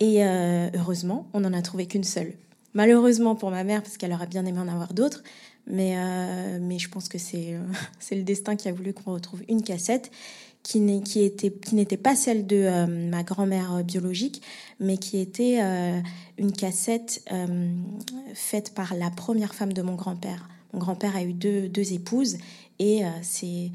[0.00, 2.34] Et euh, heureusement, on n'en a trouvé qu'une seule.
[2.74, 5.22] Malheureusement pour ma mère, parce qu'elle aurait bien aimé en avoir d'autres.
[5.66, 7.54] Mais, euh, mais je pense que c'est
[8.12, 10.10] euh, le destin qui a voulu qu'on retrouve une cassette
[10.66, 14.42] qui n'était pas celle de euh, ma grand-mère euh, biologique,
[14.80, 16.00] mais qui était euh,
[16.38, 17.70] une cassette euh,
[18.34, 20.48] faite par la première femme de mon grand-père.
[20.72, 22.38] Mon grand-père a eu deux, deux épouses
[22.80, 23.70] et euh, c'est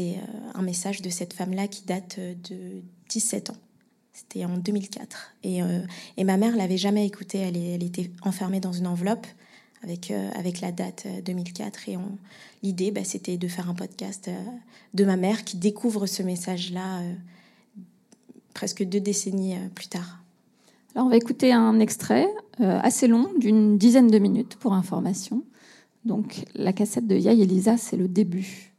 [0.00, 0.12] euh,
[0.54, 3.56] un message de cette femme-là qui date euh, de 17 ans.
[4.18, 5.34] C'était en 2004.
[5.44, 5.80] Et, euh,
[6.16, 7.38] et ma mère l'avait jamais écoutée.
[7.38, 9.26] Elle, était enfermée dans une enveloppe
[9.84, 11.88] avec, euh, avec la date euh, 2004.
[11.88, 12.18] Et on-
[12.64, 14.32] l'idée, bah, c'était de faire un podcast euh,
[14.94, 17.14] de ma mère qui découvre ce message-là euh,
[18.54, 20.18] presque deux décennies euh, plus tard.
[20.96, 22.26] Alors, on va écouter un extrait
[22.60, 25.44] euh, assez long, d'une dizaine de minutes pour information.
[26.04, 28.72] Donc, la cassette de Yaï Elisa, c'est le début.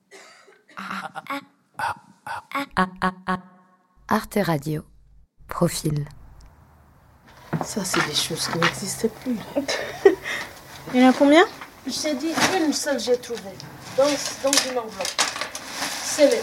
[4.10, 4.84] Arte Radio.
[5.49, 6.05] Profil.
[7.65, 9.35] Ça, c'est des choses qui n'existaient plus.
[10.93, 11.43] Il y en a combien?
[11.85, 12.31] Je t'ai dit,
[12.65, 13.41] une seule j'ai trouvée.
[13.97, 15.21] Dans, dans une enveloppe.
[16.03, 16.41] C'est les.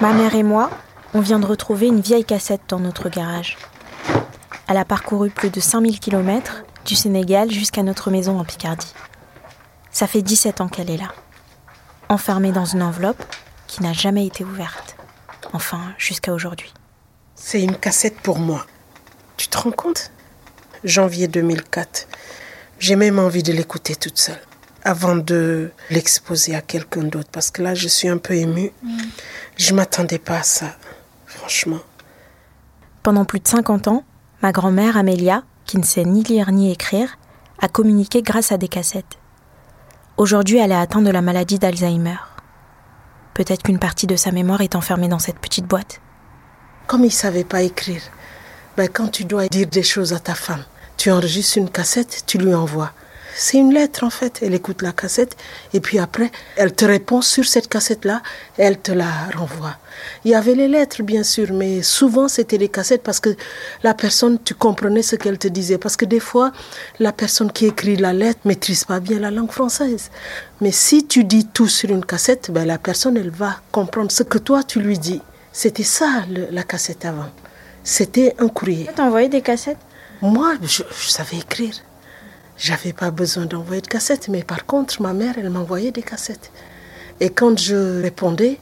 [0.00, 0.70] Ma mère et moi,
[1.14, 3.58] on vient de retrouver une vieille cassette dans notre garage.
[4.68, 8.94] Elle a parcouru plus de 5000 km du Sénégal jusqu'à notre maison en Picardie.
[9.90, 11.12] Ça fait 17 ans qu'elle est là,
[12.08, 13.22] enfermée dans une enveloppe
[13.66, 14.96] qui n'a jamais été ouverte.
[15.52, 16.72] Enfin, jusqu'à aujourd'hui.
[17.42, 18.66] C'est une cassette pour moi.
[19.38, 20.12] Tu te rends compte?
[20.84, 22.06] Janvier 2004.
[22.78, 24.38] J'ai même envie de l'écouter toute seule
[24.84, 28.70] avant de l'exposer à quelqu'un d'autre parce que là, je suis un peu émue.
[29.56, 30.76] Je m'attendais pas à ça,
[31.26, 31.80] franchement.
[33.02, 34.04] Pendant plus de 50 ans,
[34.42, 37.18] ma grand-mère Amélia, qui ne sait ni lire ni écrire,
[37.58, 39.18] a communiqué grâce à des cassettes.
[40.18, 42.18] Aujourd'hui, elle est atteinte de la maladie d'Alzheimer.
[43.32, 46.00] Peut-être qu'une partie de sa mémoire est enfermée dans cette petite boîte.
[46.90, 48.02] Comme il savait pas écrire,
[48.76, 50.64] ben, quand tu dois dire des choses à ta femme,
[50.96, 52.90] tu enregistres une cassette, tu lui envoies.
[53.36, 54.40] C'est une lettre en fait.
[54.42, 55.36] Elle écoute la cassette
[55.72, 58.22] et puis après, elle te répond sur cette cassette-là
[58.58, 59.76] et elle te la renvoie.
[60.24, 63.36] Il y avait les lettres bien sûr, mais souvent c'était les cassettes parce que
[63.84, 65.78] la personne, tu comprenais ce qu'elle te disait.
[65.78, 66.50] Parce que des fois,
[66.98, 70.10] la personne qui écrit la lettre maîtrise pas bien la langue française.
[70.60, 74.24] Mais si tu dis tout sur une cassette, ben, la personne, elle va comprendre ce
[74.24, 75.22] que toi tu lui dis.
[75.52, 77.30] C'était ça le- la cassette avant.
[77.82, 78.88] C'était un courrier.
[78.94, 79.78] Tu envoyé des cassettes?
[80.22, 81.74] Moi, je, je savais écrire.
[82.56, 86.50] J'avais pas besoin d'envoyer de cassettes, mais par contre, ma mère, elle m'envoyait des cassettes.
[87.18, 88.58] Et quand je répondais,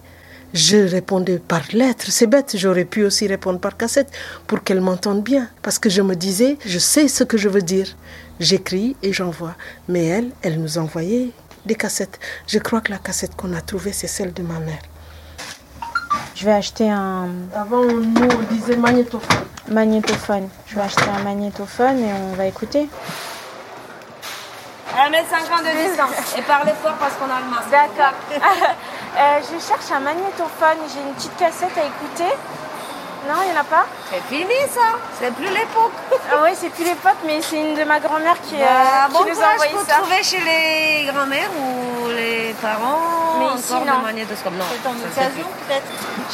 [0.54, 2.06] je répondais par lettre.
[2.10, 4.10] C'est bête, j'aurais pu aussi répondre par cassette
[4.46, 5.48] pour qu'elle m'entende bien.
[5.62, 7.88] Parce que je me disais, je sais ce que je veux dire.
[8.40, 9.56] J'écris et j'envoie.
[9.88, 11.30] Mais elle, elle nous envoyait
[11.66, 12.18] des cassettes.
[12.46, 14.82] Je crois que la cassette qu'on a trouvée, c'est celle de ma mère.
[16.38, 19.44] Je vais acheter un Avant, nous, on disait magnétophone.
[19.68, 20.48] magnétophone.
[20.68, 22.88] Je vais acheter un magnétophone et on va écouter.
[24.96, 26.36] 1 m 50 de distance.
[26.38, 27.70] Et parlez fort parce qu'on a le masque.
[27.72, 28.14] D'accord.
[29.18, 30.78] Euh, je cherche un magnétophone.
[30.94, 32.32] J'ai une petite cassette à écouter.
[33.28, 34.96] Non, il n'y en a pas C'est fini ça.
[35.20, 35.92] C'est plus l'époque.
[36.32, 39.12] Ah oui, c'est plus l'époque, mais c'est une de ma grand-mère qui, euh, Bah, qui
[39.12, 39.96] bon nous a envoyé pour ça.
[40.00, 43.98] trouver chez les grands-mères ou les parents Mais encore ici, de non.
[44.02, 44.52] magnétoscope.
[44.54, 45.86] Non, C'est en ça, occasion, peut-être.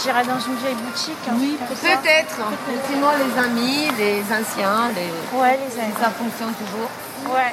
[0.03, 1.17] J'irai dans une vieille boutique.
[1.29, 1.77] hein, Oui, comme.
[1.77, 2.37] Peut-être.
[2.89, 5.11] Sinon, les amis, les anciens, les...
[5.37, 5.95] Ouais, les amis.
[6.01, 6.91] ça fonctionne toujours.
[7.35, 7.53] Ouais.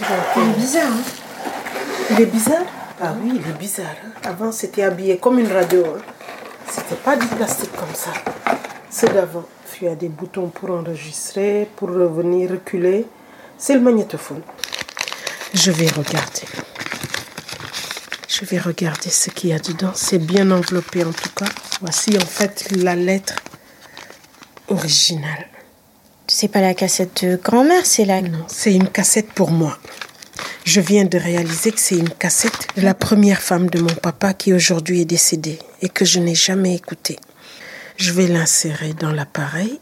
[0.00, 1.02] Il est bizarre, hein
[2.10, 2.62] Il est bizarre
[3.00, 3.86] Ah oui, il est bizarre.
[4.04, 4.10] hein.
[4.24, 5.84] Avant, c'était habillé comme une radio.
[5.86, 6.00] Hein.
[6.70, 8.12] C'était pas du plastique comme ça.
[8.90, 9.44] C'est d'avant.
[9.80, 13.06] Il y a des boutons pour enregistrer, pour revenir, reculer.
[13.58, 14.40] C'est le magnétophone.
[15.52, 16.42] Je vais regarder.
[18.28, 19.92] Je vais regarder ce qu'il y a dedans.
[19.94, 21.46] C'est bien enveloppé en tout cas.
[21.80, 23.34] Voici en fait la lettre
[24.68, 25.48] originale.
[26.28, 28.22] C'est pas la cassette de grand-mère, c'est la.
[28.22, 29.76] Non, c'est une cassette pour moi.
[30.64, 34.32] Je viens de réaliser que c'est une cassette de la première femme de mon papa
[34.32, 37.18] qui aujourd'hui est décédée et que je n'ai jamais écoutée.
[37.98, 39.78] Je vais l'insérer dans l'appareil.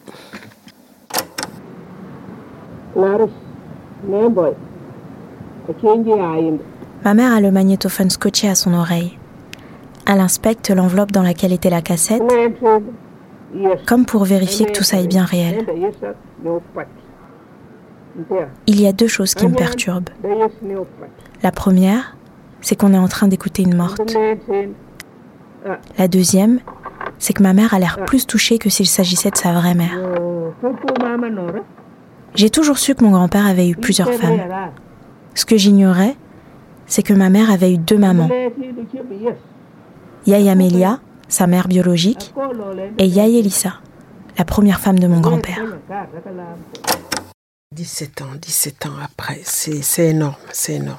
[7.04, 9.16] Ma mère a le magnétophone scotché à son oreille.
[10.06, 12.22] Elle inspecte l'enveloppe dans laquelle était la cassette,
[13.86, 15.64] comme pour vérifier que tout ça est bien réel.
[18.66, 20.10] Il y a deux choses qui me perturbent.
[21.42, 22.16] La première,
[22.60, 24.00] c'est qu'on est en train d'écouter une morte.
[25.98, 26.60] La deuxième,
[27.18, 29.98] c'est que ma mère a l'air plus touchée que s'il s'agissait de sa vraie mère.
[32.34, 34.40] J'ai toujours su que mon grand-père avait eu plusieurs femmes.
[35.34, 36.16] Ce que j'ignorais,
[36.86, 38.28] c'est que ma mère avait eu deux mamans.
[40.26, 42.34] Yaye Amélia, sa mère biologique,
[42.98, 43.74] et Yaye Elissa,
[44.38, 45.62] la première femme de mon grand-père.
[47.72, 50.98] 17 ans, 17 ans après, c'est énorme, c'est énorme.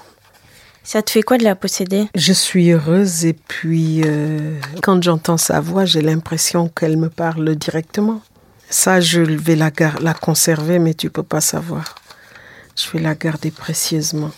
[0.84, 2.08] Ça te fait quoi de la posséder?
[2.16, 7.56] Je suis heureuse et puis euh, quand j'entends sa voix, j'ai l'impression qu'elle me parle
[7.56, 8.22] directement.
[8.70, 11.96] Ça, je vais la, la conserver, mais tu peux pas savoir.
[12.76, 14.32] Je vais la garder précieusement.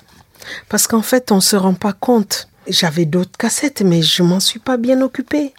[0.67, 2.49] Parce qu'en fait, on se rend pas compte.
[2.67, 5.53] J'avais d'autres cassettes, mais je m'en suis pas bien occupée.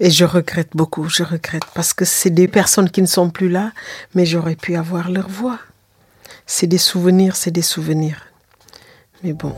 [0.00, 1.64] Et je regrette beaucoup, je regrette.
[1.72, 3.70] Parce que c'est des personnes qui ne sont plus là,
[4.14, 5.60] mais j'aurais pu avoir leur voix.
[6.48, 8.18] C'est des souvenirs, c'est des souvenirs.
[9.24, 9.52] Mais bon,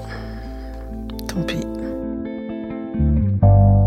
[1.28, 1.60] tant pis.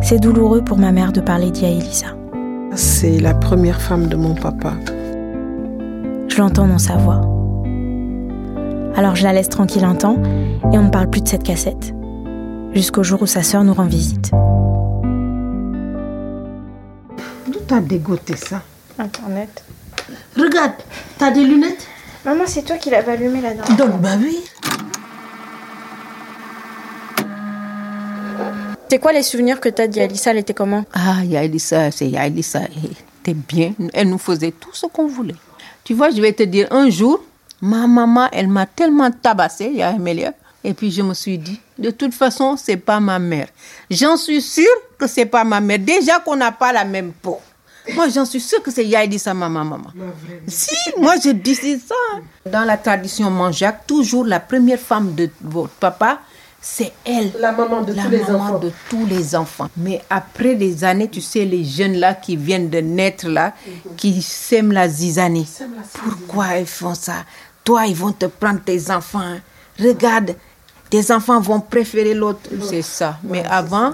[0.04, 2.16] C'est douloureux pour ma mère de parler d'Yaye Elissa.
[2.76, 4.76] C'est la première femme de mon papa.
[6.28, 7.22] Je l'entends dans sa voix.
[8.96, 10.22] Alors je la laisse tranquille un temps
[10.72, 11.96] et on ne parle plus de cette cassette.
[12.76, 14.30] Jusqu'au jour où sa sœur nous rend visite.
[17.48, 18.62] D'où t'as dégoté ça?
[19.00, 19.64] Internet.
[20.38, 20.74] Regarde,
[21.18, 21.88] t'as des lunettes?
[22.24, 24.38] Maman, c'est toi qui l'avais allumé la dernière Donc, bah oui.
[28.90, 30.84] C'est quoi les souvenirs que t'as d'Yalissa Elle était comment?
[30.94, 32.60] Ah, Yaelissa, c'est Yaelissa.
[32.64, 33.74] Elle était bien.
[33.94, 35.36] Elle nous faisait tout ce qu'on voulait.
[35.84, 37.24] Tu vois, je vais te dire, un jour,
[37.62, 40.34] ma maman, elle m'a tellement tabassé, Yaya Amélia.
[40.64, 43.48] Et puis je me suis dit, de toute façon, c'est pas ma mère.
[43.90, 44.66] J'en suis sûre
[45.00, 45.80] que c'est pas ma mère.
[45.80, 47.40] Déjà qu'on n'a pas la même peau.
[47.96, 49.92] Moi, j'en suis sûre que c'est Yaelissa, maman, maman.
[50.48, 51.96] Si, moi, je dis ça.
[52.50, 56.20] Dans la tradition manjac, toujours la première femme de votre papa,
[56.62, 57.32] c'est elle.
[57.40, 58.60] La maman de la tous les maman enfants.
[58.60, 59.70] de tous les enfants.
[59.78, 63.54] Mais après des années, tu sais, les jeunes là qui viennent de naître là,
[63.98, 65.48] qui sèment la zizanie.
[65.94, 67.26] Pourquoi ils font ça?
[67.64, 69.20] Toi, ils vont te prendre tes enfants.
[69.22, 69.40] hein.
[69.80, 70.36] Regarde,
[70.92, 72.42] tes enfants vont préférer l'autre.
[72.70, 73.18] C'est ça.
[73.24, 73.94] Mais avant,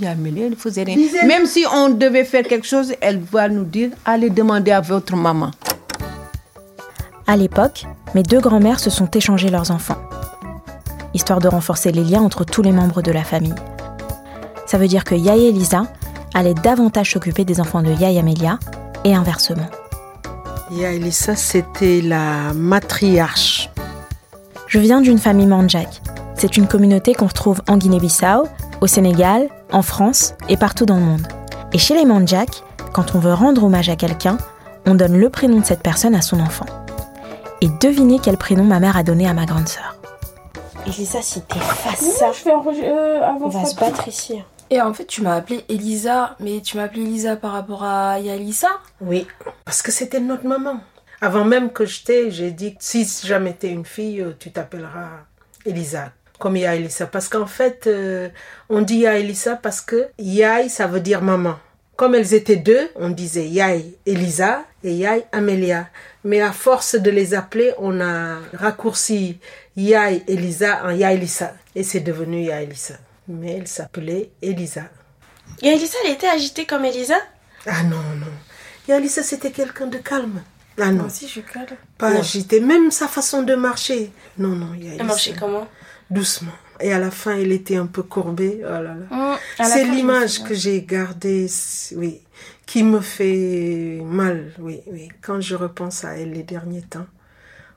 [0.00, 0.96] Yameli, elle ne faisait rien.
[0.96, 4.80] Disait- Même si on devait faire quelque chose, elle va nous dire, allez demander à
[4.80, 5.50] votre maman.
[7.26, 9.98] À l'époque, mes deux grands-mères se sont échangées leurs enfants,
[11.12, 13.54] histoire de renforcer les liens entre tous les membres de la famille.
[14.66, 15.82] Ça veut dire que Yaye Elisa
[16.34, 18.58] allait davantage s'occuper des enfants de Yaye Amélia
[19.04, 19.68] et inversement.
[20.70, 23.70] Yaelissa, c'était la matriarche.
[24.68, 26.02] Je viens d'une famille Mandjak.
[26.38, 28.46] C'est une communauté qu'on retrouve en Guinée-Bissau,
[28.82, 31.26] au Sénégal, en France et partout dans le monde.
[31.72, 34.36] Et chez les Mandjak, quand on veut rendre hommage à quelqu'un,
[34.84, 36.66] on donne le prénom de cette personne à son enfant.
[37.62, 39.96] Et devinez quel prénom ma mère a donné à ma grande sœur.
[40.86, 44.42] Elisa, si t'es face ça, je fais enregistrer euh, avant on va se battre ici.
[44.68, 48.20] Et en fait, tu m'as appelé Elisa, mais tu m'as appelé Elisa par rapport à
[48.20, 48.68] Yalissa?
[49.00, 49.26] Oui,
[49.64, 50.80] parce que c'était notre maman.
[51.22, 54.52] Avant même que je t'ai, j'ai dit que si jamais t'es une fille, euh, tu
[54.52, 55.08] t'appelleras
[55.64, 57.06] Elisa, comme Yaelissa.
[57.06, 58.28] Parce qu'en fait, euh,
[58.68, 61.56] on dit Yaelissa parce que Yaï, ça veut dire maman.
[61.96, 65.88] Comme elles étaient deux, on disait Yaï Elisa et Yai Amelia.
[66.24, 69.38] Mais à force de les appeler, on a raccourci
[69.76, 71.54] Yai Elisa en Yai Lisa.
[71.74, 72.94] Et c'est devenu Yai Elisa.
[73.28, 74.82] Mais elle s'appelait Elisa.
[75.62, 77.16] Et Elisa, elle était agitée comme Elisa
[77.66, 78.26] Ah non, non.
[78.88, 80.42] Yai Elisa, c'était quelqu'un de calme.
[80.78, 80.98] Ah non.
[80.98, 81.64] Moi aussi, je suis calme.
[81.96, 82.20] Pas Non.
[82.20, 82.60] agité.
[82.60, 84.10] Même sa façon de marcher.
[84.36, 84.96] Non, non, Yai Elisa.
[85.00, 85.66] Elle marchait comment?
[86.10, 86.52] Doucement.
[86.80, 88.60] Et à la fin, elle était un peu courbée.
[88.62, 89.38] Oh là là.
[89.58, 91.46] À la C'est l'image que j'ai gardée,
[91.96, 92.20] oui,
[92.66, 95.08] qui me fait mal, oui, oui.
[95.22, 97.06] Quand je repense à elle les derniers temps,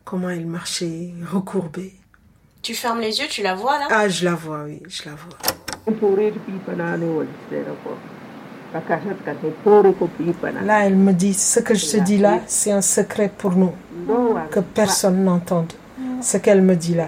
[0.03, 1.93] comment elle marchait recourbée.
[2.61, 3.87] Tu fermes les yeux, tu la vois là?
[3.89, 5.37] Ah, je la vois, oui, je la vois.
[10.65, 13.73] Là, elle me dit, ce que je te dis là, c'est un secret pour nous,
[14.51, 15.71] que personne n'entende.
[16.21, 17.07] Ce qu'elle me dit là.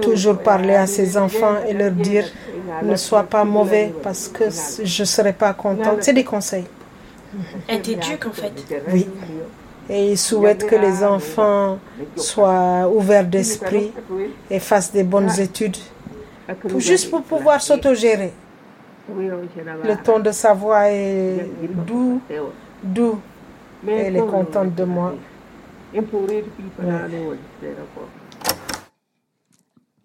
[0.00, 2.24] Toujours parler à ses enfants et leur dire,
[2.82, 4.44] ne sois pas mauvais parce que
[4.84, 5.98] je ne serai pas contente.
[6.02, 6.64] C'est des conseils.
[7.68, 8.52] Elle était duque en fait.
[8.92, 9.08] Oui.
[9.90, 11.78] Et il souhaite que les enfants
[12.16, 13.92] soient ouverts d'esprit
[14.50, 15.76] et fassent des bonnes études,
[16.68, 18.32] pour- juste pour pouvoir s'autogérer.
[19.84, 21.50] Le ton de sa voix est
[21.86, 22.20] doux,
[22.82, 23.18] doux.
[23.86, 25.14] Et elle est contente de moi.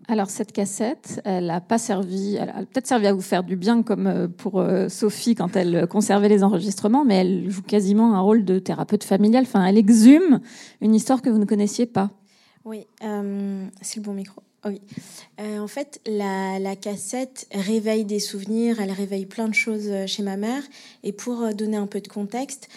[0.07, 3.55] Alors cette cassette, elle n'a pas servi, elle a peut-être servi à vous faire du
[3.55, 8.15] bien comme euh, pour euh, Sophie quand elle conservait les enregistrements, mais elle joue quasiment
[8.15, 9.43] un rôle de thérapeute familial.
[9.43, 10.39] Enfin, elle exhume
[10.81, 12.09] une histoire que vous ne connaissiez pas.
[12.65, 14.41] Oui, euh, c'est le bon micro.
[14.65, 14.81] Oui.
[15.39, 20.21] Euh, en fait, la, cassette réveille des souvenirs, elle réveille plein de choses euh, chez
[20.21, 20.63] ma mère.
[21.03, 22.67] Et pour euh, donner un peu de contexte,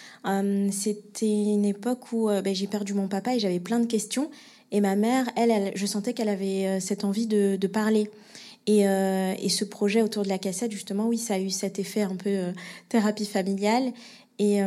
[0.70, 4.30] c'était une époque où ben, j'ai perdu mon papa et j'avais plein de questions.
[4.70, 8.08] Et ma mère, elle, je sentais qu'elle avait cette envie de, parler.
[8.66, 12.14] Et, ce projet autour de la cassette, justement, oui, ça a eu cet effet un
[12.14, 12.52] peu
[12.88, 13.92] thérapie familiale.
[14.38, 14.58] Et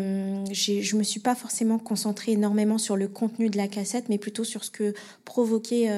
[0.52, 4.44] je me suis pas forcément concentrée énormément sur le contenu de la cassette, mais plutôt
[4.44, 5.90] sur ce que provoquait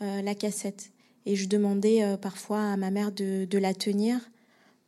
[0.00, 0.90] la cassette.
[1.26, 4.20] Et je demandais euh, parfois à ma mère de, la tenir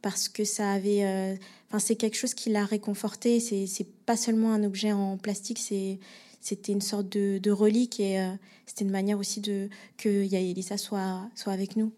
[0.00, 1.04] parce que ça avait.
[1.04, 1.34] euh,
[1.68, 3.40] Enfin, c'est quelque chose qui l'a réconfortée.
[3.40, 5.98] C'est pas seulement un objet en plastique, c'est
[6.40, 8.30] c'était une sorte de, relique et euh,
[8.64, 9.68] c'était une manière aussi de
[9.98, 11.92] que Yaelisa soit soit avec nous.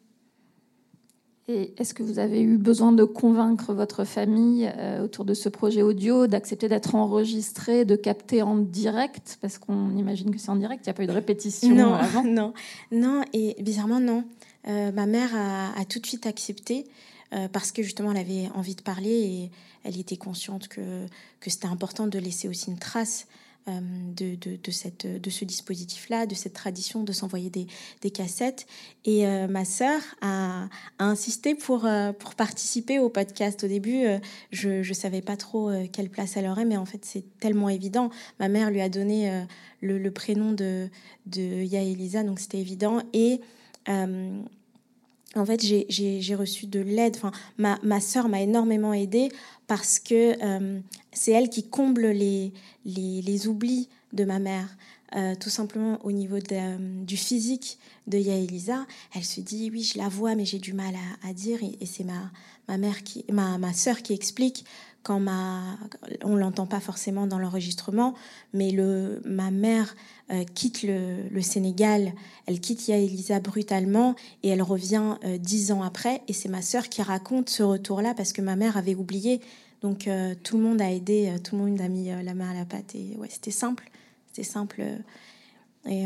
[1.52, 5.48] Et est-ce que vous avez eu besoin de convaincre votre famille euh, autour de ce
[5.48, 9.36] projet audio, d'accepter d'être enregistré, de capter en direct?
[9.40, 11.92] Parce qu'on imagine que c'est en direct, il n'y a pas eu de répétition Non,
[11.94, 12.22] avant.
[12.24, 12.54] non,
[12.92, 14.22] non, et bizarrement non.
[14.68, 16.86] Euh, ma mère a, a tout de suite accepté
[17.32, 19.50] euh, parce que justement elle avait envie de parler et
[19.82, 21.06] elle était consciente que,
[21.40, 23.26] que c'était important de laisser aussi une trace
[23.66, 27.66] de, de, de, cette, de ce dispositif-là, de cette tradition de s'envoyer des,
[28.00, 28.66] des cassettes.
[29.04, 30.68] Et euh, ma sœur a,
[30.98, 33.64] insisté pour, euh, pour participer au podcast.
[33.64, 34.18] Au début, euh,
[34.50, 37.68] je ne savais pas trop euh, quelle place elle aurait, mais en fait c'est tellement
[37.68, 38.10] évident.
[38.38, 39.42] Ma mère lui a donné euh,
[39.80, 40.88] le, prénom de,
[41.26, 43.02] de Yaelisa, donc c'était évident.
[43.12, 43.40] Et
[43.88, 44.42] euh,
[45.36, 47.14] en fait, j'ai reçu de l'aide.
[47.16, 49.28] Enfin, ma, ma sœur m'a énormément aidée
[49.70, 50.80] parce que euh,
[51.12, 52.52] c'est elle qui comble les,
[52.84, 54.66] les, oublis de ma mère.
[55.14, 57.78] Euh, tout simplement au niveau euh, du physique
[58.08, 61.32] de Yaelisa, elle se dit oui, je la vois, mais j'ai du mal à, à
[61.32, 61.62] dire.
[61.62, 62.32] Et, et c'est ma,
[62.66, 64.64] ma mère qui, ma, ma sœur qui explique
[65.02, 65.78] quand ma,
[66.22, 68.14] on l'entend pas forcément dans l'enregistrement,
[68.52, 68.72] mais
[69.24, 69.96] ma mère
[70.30, 72.12] euh, quitte le, Sénégal,
[72.46, 76.22] elle quitte Yaelisa brutalement et elle revient euh, dix ans après.
[76.28, 79.40] Et c'est ma sœur qui raconte ce retour-là parce que ma mère avait oublié.
[79.80, 82.54] Donc euh, tout le monde a aidé, tout le monde a mis la main à
[82.54, 83.90] la pâte et ouais, c'était simple,
[84.26, 84.82] c'était simple.
[85.88, 86.04] Et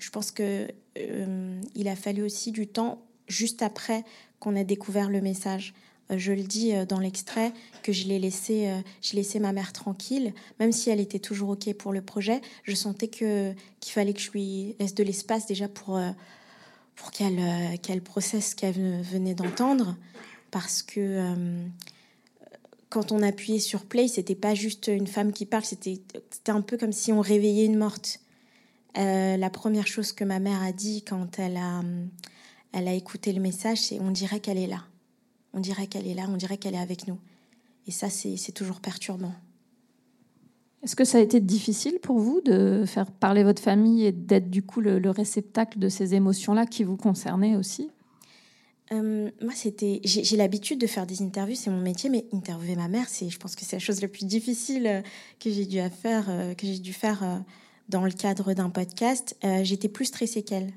[0.00, 4.02] je pense que il a fallu aussi du temps juste après
[4.38, 5.74] qu'on ait découvert le message.
[6.10, 9.52] Euh, Je le dis euh, dans l'extrait que je l'ai laissé, euh, j'ai laissé ma
[9.52, 12.40] mère tranquille, même si elle était toujours ok pour le projet.
[12.64, 16.00] Je sentais que qu'il fallait que je lui laisse de l'espace déjà pour
[16.96, 17.40] pour qu'elle
[17.80, 19.96] qu'elle processe ce qu'elle venait d'entendre,
[20.50, 21.32] parce que
[22.90, 26.00] quand on appuyait sur play, c'était pas juste une femme qui parle, c'était
[26.48, 28.20] un peu comme si on réveillait une morte.
[28.96, 31.82] La première chose que ma mère a dit quand elle a
[32.72, 34.84] elle a écouté le message, c'est on dirait qu'elle est là.
[35.52, 37.18] On dirait qu'elle est là, on dirait qu'elle est avec nous.
[37.86, 39.32] Et ça, c'est toujours perturbant.
[40.82, 44.48] Est-ce que ça a été difficile pour vous de faire parler votre famille et d'être
[44.48, 47.90] du coup le, le réceptacle de ces émotions-là qui vous concernaient aussi?
[48.92, 50.00] Euh, moi, c'était.
[50.04, 53.38] J'ai l'habitude de faire des interviews, c'est mon métier, mais interviewer ma mère, c'est, je
[53.38, 55.02] pense que c'est la chose la plus difficile euh,
[55.38, 57.38] que j'ai dû à faire, euh, que j'ai dû faire euh,
[57.88, 59.36] dans le cadre d'un podcast.
[59.44, 60.72] Euh, J'étais plus stressée qu'elle.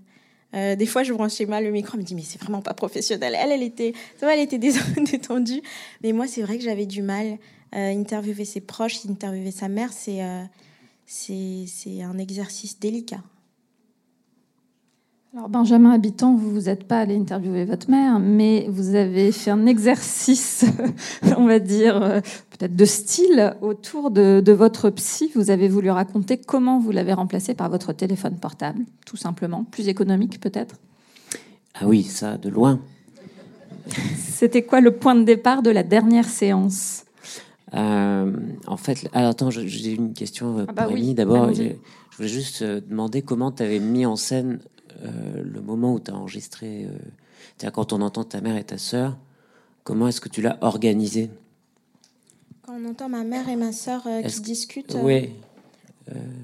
[0.54, 2.74] Euh, des fois, je branchais mal le micro, elle me dit mais c'est vraiment pas
[2.74, 3.36] professionnel.
[3.39, 4.72] Elle, elle était, ça elle était dé-
[5.12, 5.62] détendue.
[6.04, 7.38] Mais moi, c'est vrai que j'avais du mal.
[7.76, 10.43] Euh, interviewer ses proches, interviewer sa mère, c'est euh,
[11.08, 11.66] c'est
[12.04, 13.22] un exercice délicat.
[15.36, 19.49] Alors Benjamin Habitant, vous vous êtes pas allé interviewer votre mère, mais vous avez fait
[19.49, 20.63] un exercice,
[21.38, 22.21] on va dire euh,
[22.51, 25.31] peut-être de style autour de, de votre psy.
[25.34, 29.88] Vous avez voulu raconter comment vous l'avez remplacé par votre téléphone portable, tout simplement, plus
[29.88, 30.75] économique peut-être?
[31.73, 32.79] Ah oui, ça, de loin.
[34.15, 37.05] C'était quoi le point de départ de la dernière séance?
[37.73, 38.31] Euh,
[38.67, 41.13] en fait, alors attends, je- j'ai une question euh, Ah bah pour oui, Amy.
[41.15, 41.63] D'abord, je,
[42.17, 44.59] voulais juste demander comment tu avais mis en scène
[45.04, 46.86] euh, le moment où tu as enregistré.
[46.86, 49.18] euh, quand on entend ta mère et ta sœur,
[49.84, 51.30] comment est-ce que tu l'as organisé?
[52.66, 55.32] Quand on entend ma mère et ma sœur euh, qui discutent, Oui.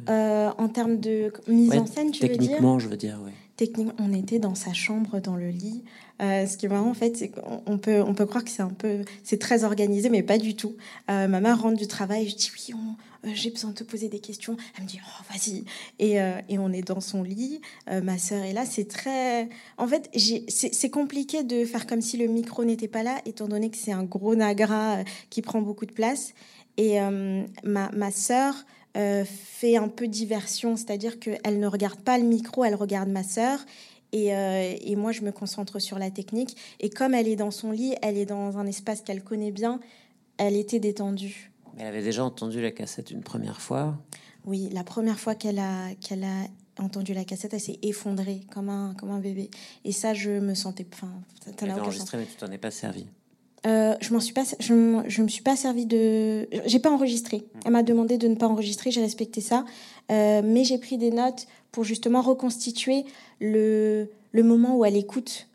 [0.10, 2.40] euh, en termes de mise en scène, tu veux dire?
[2.40, 3.32] Techniquement, je veux dire, oui.
[3.58, 5.84] Techniquement, on était dans sa chambre, dans le lit.
[6.22, 8.50] Euh, ce qui est marrant, en fait, c'est qu'on on peut, on peut croire que
[8.50, 10.76] c'est un peu, c'est très organisé, mais pas du tout.
[11.10, 14.10] Euh, ma mère rentre du travail, je dis oui, on- j'ai besoin de te poser
[14.10, 14.58] des questions.
[14.76, 15.66] Elle me dit oh vas-y,
[16.00, 17.62] et, euh, on est dans son lit.
[17.90, 20.10] Euh, ma sœur est là, c'est très, en fait,
[20.50, 23.92] c'est compliqué de faire comme si le micro n'était pas là, étant donné que c'est
[23.92, 26.34] un gros nagra euh, qui prend beaucoup de place.
[26.78, 28.56] Et euh, ma, ma sœur
[28.98, 33.24] euh, fait un peu diversion, c'est-à-dire qu'elle ne regarde pas le micro, elle regarde ma
[33.24, 33.60] sœur.
[34.16, 36.58] Euh, et moi, je me concentre sur la technique.
[36.80, 39.80] Et comme elle est dans son lit, elle est dans un espace qu'elle connaît bien,
[40.38, 41.52] elle était détendue.
[41.80, 43.98] Elle avait déjà entendu la cassette une première fois.
[44.46, 46.44] Oui, la première fois qu'elle a, qu'elle a
[46.78, 49.50] entendu la cassette, elle s'est effondrée comme un, comme un bébé.
[49.86, 50.86] Et ça, je me sentais...
[50.94, 51.12] Enfin,
[51.44, 51.84] ça- n'a sens.
[51.84, 53.08] enregistré, mais tu t'en es pas servi.
[53.66, 57.46] Euh, je m'en suis pas, je, je me suis pas servi de, j'ai pas enregistré.
[57.66, 59.66] Elle m'a demandé de ne pas enregistrer, j'ai respecté ça,
[60.12, 63.06] Euh, mais j'ai pris des notes pour justement reconstituer
[63.40, 65.48] le, le moment où elle écoute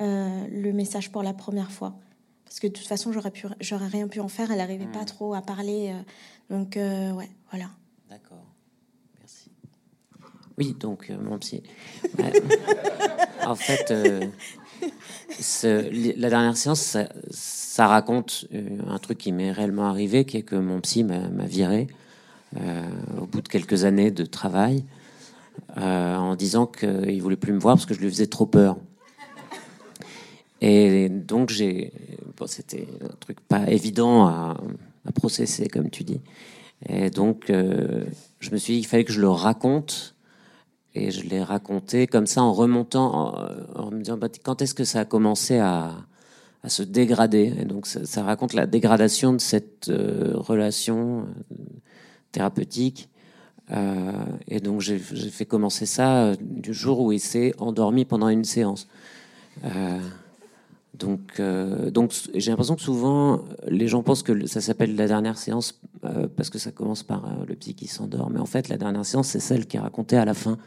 [0.00, 1.94] euh, le message pour la première fois.
[2.52, 4.50] Parce que de toute façon, j'aurais pu, j'aurais rien pu en faire.
[4.50, 7.70] Elle n'arrivait pas trop à parler, euh, donc euh, ouais, voilà.
[8.10, 8.44] D'accord.
[9.18, 9.50] Merci.
[10.58, 11.62] Oui, donc euh, mon psy.
[13.46, 13.90] En fait,
[15.40, 18.44] ce- la dernière séance, ça, ça raconte
[18.86, 21.86] un truc qui m'est réellement arrivé, qui est que mon psy m'a m'a viré
[22.60, 22.82] euh,
[23.18, 24.84] au bout de quelques années de travail
[25.78, 28.76] euh, en disant qu'il voulait plus me voir parce que je lui faisais trop peur.
[30.62, 31.92] Et donc j'ai,
[32.46, 34.56] c'était un truc pas évident à,
[35.16, 36.20] processer, comme tu dis.
[36.88, 38.04] Et donc euh,
[38.38, 40.14] je me suis dit qu'il fallait que je le raconte.
[40.94, 43.34] Et je l'ai raconté comme ça en remontant,
[43.74, 45.96] en, me disant bah, quand est-ce que ça a commencé à,
[46.68, 47.52] se dégrader?
[47.58, 51.54] Et donc ça, raconte la dégradation de cette euh, relation euh,
[52.30, 53.08] thérapeutique.
[54.48, 58.86] Et donc j'ai fait commencer ça du jour où il s'est endormi pendant une séance.
[60.94, 65.38] Donc, euh, donc j'ai l'impression que souvent les gens pensent que ça s'appelle la dernière
[65.38, 68.28] séance euh, parce que ça commence par euh, le psy qui s'endort.
[68.30, 70.58] Mais en fait, la dernière séance, c'est celle qui est racontée à la fin,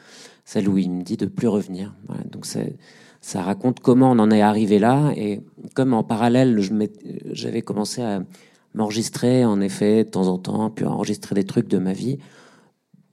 [0.43, 1.93] celle où il me dit de plus revenir.
[2.31, 2.47] Donc
[3.21, 5.41] ça raconte comment on en est arrivé là et
[5.75, 6.59] comme en parallèle,
[7.31, 8.23] j'avais commencé à
[8.73, 12.17] m'enregistrer en effet de temps en temps, puis à enregistrer des trucs de ma vie.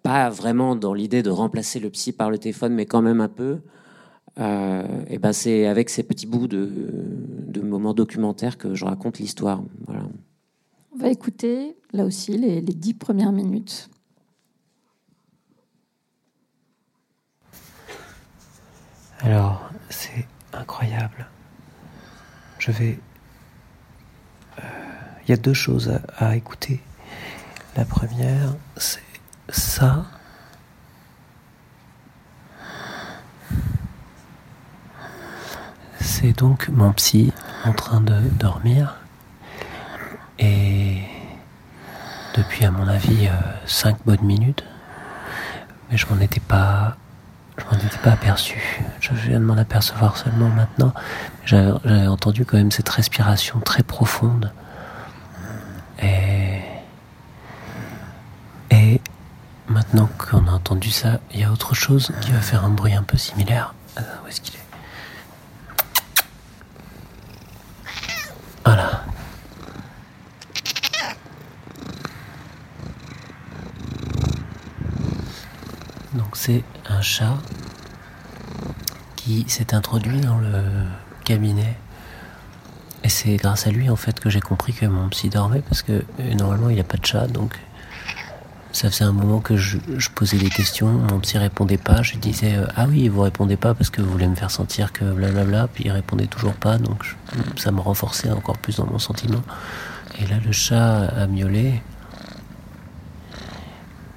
[0.03, 3.29] Pas vraiment dans l'idée de remplacer le psy par le téléphone, mais quand même un
[3.29, 3.61] peu.
[4.39, 6.71] Euh, et ben c'est avec ces petits bouts de,
[7.49, 9.63] de moments documentaires que je raconte l'histoire.
[9.87, 10.05] Voilà.
[10.95, 13.91] On va écouter là aussi les, les dix premières minutes.
[19.21, 21.27] Alors, c'est incroyable.
[22.59, 22.99] Je vais.
[24.59, 24.63] euh,
[25.25, 26.81] Il y a deux choses à, à écouter.
[27.77, 29.01] La première, c'est
[29.49, 30.07] ça.
[36.03, 37.33] C'est donc mon psy
[37.65, 38.97] en train de dormir.
[40.39, 40.99] Et
[42.37, 43.31] depuis, à mon avis, euh,
[43.67, 44.65] cinq bonnes minutes.
[45.91, 46.97] Mais je m'en étais pas
[47.59, 48.83] je m'en étais pas aperçu.
[49.01, 50.93] Je viens de m'en apercevoir seulement maintenant.
[51.45, 54.53] J'avais entendu quand même cette respiration très profonde.
[56.03, 56.61] Et.
[58.71, 59.01] Et
[59.69, 62.95] maintenant qu'on a entendu ça, il y a autre chose qui va faire un bruit
[62.95, 63.75] un peu similaire.
[63.99, 64.62] Euh, Où est-ce qu'il est?
[68.65, 69.05] Voilà.
[76.15, 77.39] Donc c'est un chat
[79.17, 80.63] qui s'est introduit dans le
[81.25, 81.77] cabinet.
[83.05, 85.83] Et c'est grâce à lui en fait que j'ai compris que mon psy dormait parce
[85.83, 87.59] que euh, normalement il n'y a pas de chat donc
[88.73, 89.79] ça faisait un moment que je,
[90.15, 93.75] posais des questions, mon psy répondait pas, je disais euh, ah oui vous répondez pas
[93.75, 97.15] parce que vous voulez me faire sentir que blablabla, puis il répondait toujours pas, donc
[97.57, 99.43] ça me renforçait encore plus dans mon sentiment.
[100.19, 101.83] Et là le chat a miaulé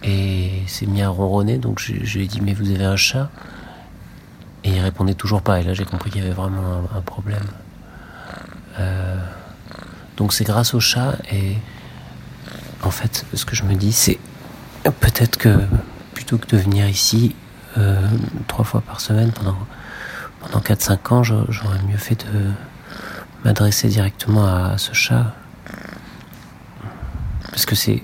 [0.04, 3.30] et s'est mis à ronronner, donc je, lui ai dit mais vous avez un chat?
[4.64, 7.44] Et il répondait toujours pas, et là j'ai compris qu'il y avait vraiment un, problème.
[8.80, 9.18] Euh,
[10.16, 11.58] donc c'est grâce au chat et
[12.84, 14.18] en fait ce que je me dis c'est
[14.92, 15.60] peut-être que
[16.14, 17.36] plutôt que de venir ici
[17.78, 18.00] euh,
[18.48, 19.58] trois fois par semaine pendant,
[20.40, 22.52] pendant 4-5 ans, j'aurais mieux fait de
[23.44, 25.34] m'adresser directement à, ce chat.
[27.50, 28.04] Parce que c'est,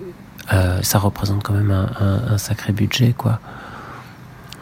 [0.53, 3.39] euh, ça représente quand même un, sacré budget, quoi.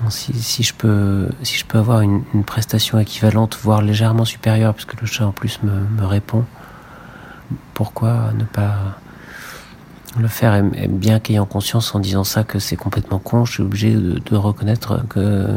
[0.10, 4.86] Si, si, je peux, si je peux avoir une, prestation équivalente, voire légèrement supérieure, parce
[4.86, 6.46] que le chat en plus me, me répond,
[7.74, 9.00] pourquoi ne pas
[10.18, 13.94] le faire, bien qu'ayant conscience en disant ça que c'est complètement con, je suis obligé
[13.94, 15.48] de, reconnaître que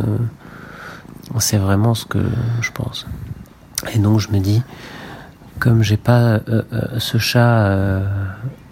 [1.39, 2.19] c'est vraiment ce que
[2.61, 3.07] je pense.
[3.95, 4.63] Et donc je me dis,
[5.59, 8.05] comme j'ai pas euh, euh, ce chat euh,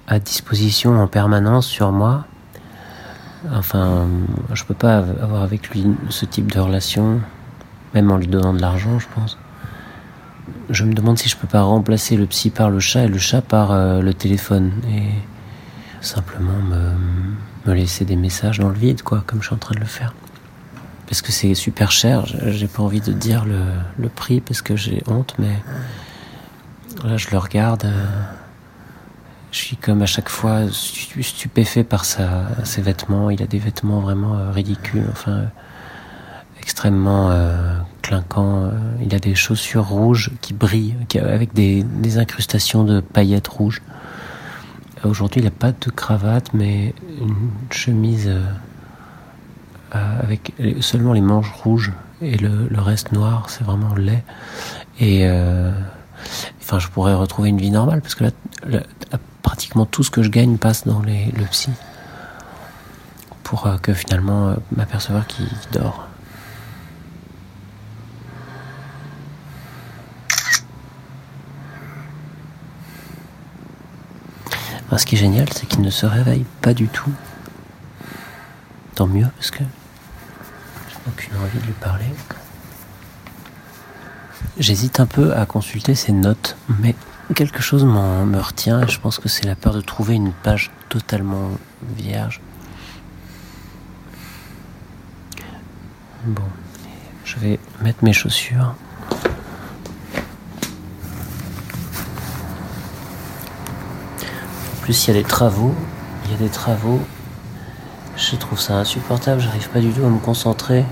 [0.06, 2.24] à disposition en permanence sur moi,
[3.52, 4.06] enfin,
[4.52, 7.20] je peux pas avoir avec lui ce type de relation,
[7.94, 9.38] même en lui donnant de l'argent, je pense.
[10.68, 13.18] Je me demande si je peux pas remplacer le psy par le chat et le
[13.18, 14.70] chat par le téléphone.
[16.00, 16.58] Simplement
[17.66, 19.86] me, laisser des messages dans le vide, quoi, comme je suis en train de le
[19.86, 20.14] faire.
[21.06, 25.02] Parce que c'est super cher, j'ai pas envie de dire le, prix parce que j'ai
[25.06, 25.56] honte, mais
[27.04, 28.06] là je le regarde, euh,
[29.50, 33.30] je suis comme à chaque fois stupéfait par ses vêtements.
[33.30, 35.44] Il a des vêtements vraiment euh, ridicules, enfin
[36.58, 38.70] extrêmement euh, clinquants.
[39.02, 43.82] Il a des chaussures rouges qui brillent, avec des incrustations de paillettes rouges.
[45.04, 51.92] Aujourd'hui, il n'a pas de cravate, mais une chemise euh, avec seulement les manches rouges
[52.22, 54.22] et le, reste noir, c'est vraiment laid.
[54.98, 55.72] Et euh,
[56.60, 58.80] enfin, je pourrais retrouver une vie normale parce que là,
[59.42, 61.70] pratiquement tout ce que je gagne passe dans les, le psy
[63.42, 66.09] pour euh, que finalement m'apercevoir qu'il dort.
[74.98, 77.12] Ce qui est génial, c'est qu'il ne se réveille pas du tout.
[78.94, 82.06] Tant mieux, parce que j'ai aucune envie de lui parler.
[84.58, 86.94] J'hésite un peu à consulter ses notes, mais
[87.34, 90.70] quelque chose me retient et je pense que c'est la peur de trouver une page
[90.88, 91.50] totalement
[91.96, 92.40] vierge.
[96.24, 96.42] Bon,
[97.24, 98.74] je vais mettre mes chaussures.
[104.90, 105.74] Il y a des travaux.
[106.24, 107.00] Il y a des travaux.
[108.16, 109.40] Je trouve ça insupportable.
[109.40, 110.84] J'arrive pas du tout à me concentrer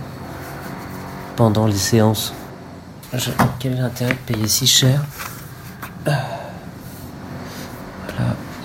[1.37, 2.33] pendant les séances.
[3.59, 5.03] Quel est l'intérêt de payer si cher?
[6.05, 6.25] Voilà.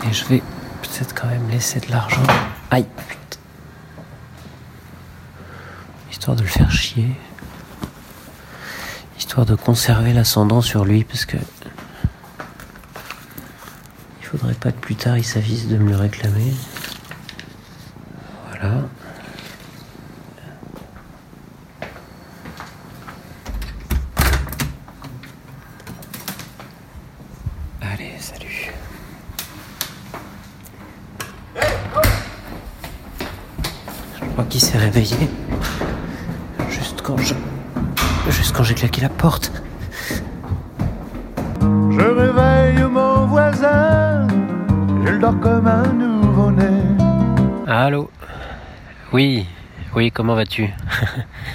[0.09, 0.41] Et je vais
[0.81, 2.23] peut-être quand même laisser de l'argent.
[2.71, 3.39] Aïe, putain.
[6.11, 7.15] Histoire de le faire chier.
[9.17, 11.37] Histoire de conserver l'ascendant sur lui, parce que
[14.37, 16.53] faudrait pas que plus tard il s'avise de me le réclamer.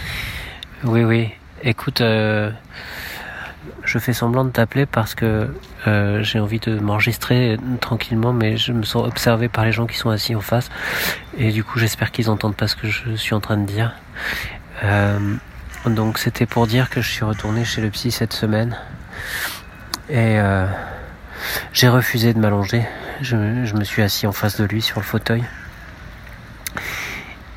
[0.84, 1.30] oui, Oui.
[1.64, 2.52] Écoute, euh,
[3.82, 5.52] je fais semblant de t'appeler parce que
[5.88, 9.96] euh, j'ai envie de m'enregistrer tranquillement, mais je me sens observé par les gens qui
[9.96, 10.70] sont assis en face.
[11.36, 13.92] Et du coup, j'espère qu'ils entendent pas ce que je suis en train de dire.
[14.84, 15.18] Euh,
[15.86, 18.76] donc, c'était pour dire que je suis retourné chez le psy cette semaine.
[20.10, 20.38] Et
[21.72, 22.86] j'ai refusé de m'allonger.
[23.20, 25.44] Je, me suis assis en face de lui sur le fauteuil.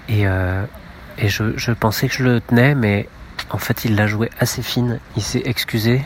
[0.10, 0.26] Et,
[1.18, 3.08] et je, pensais que je le tenais, mais
[3.50, 5.00] en fait il l'a joué assez fine.
[5.16, 6.04] Il s'est excusé.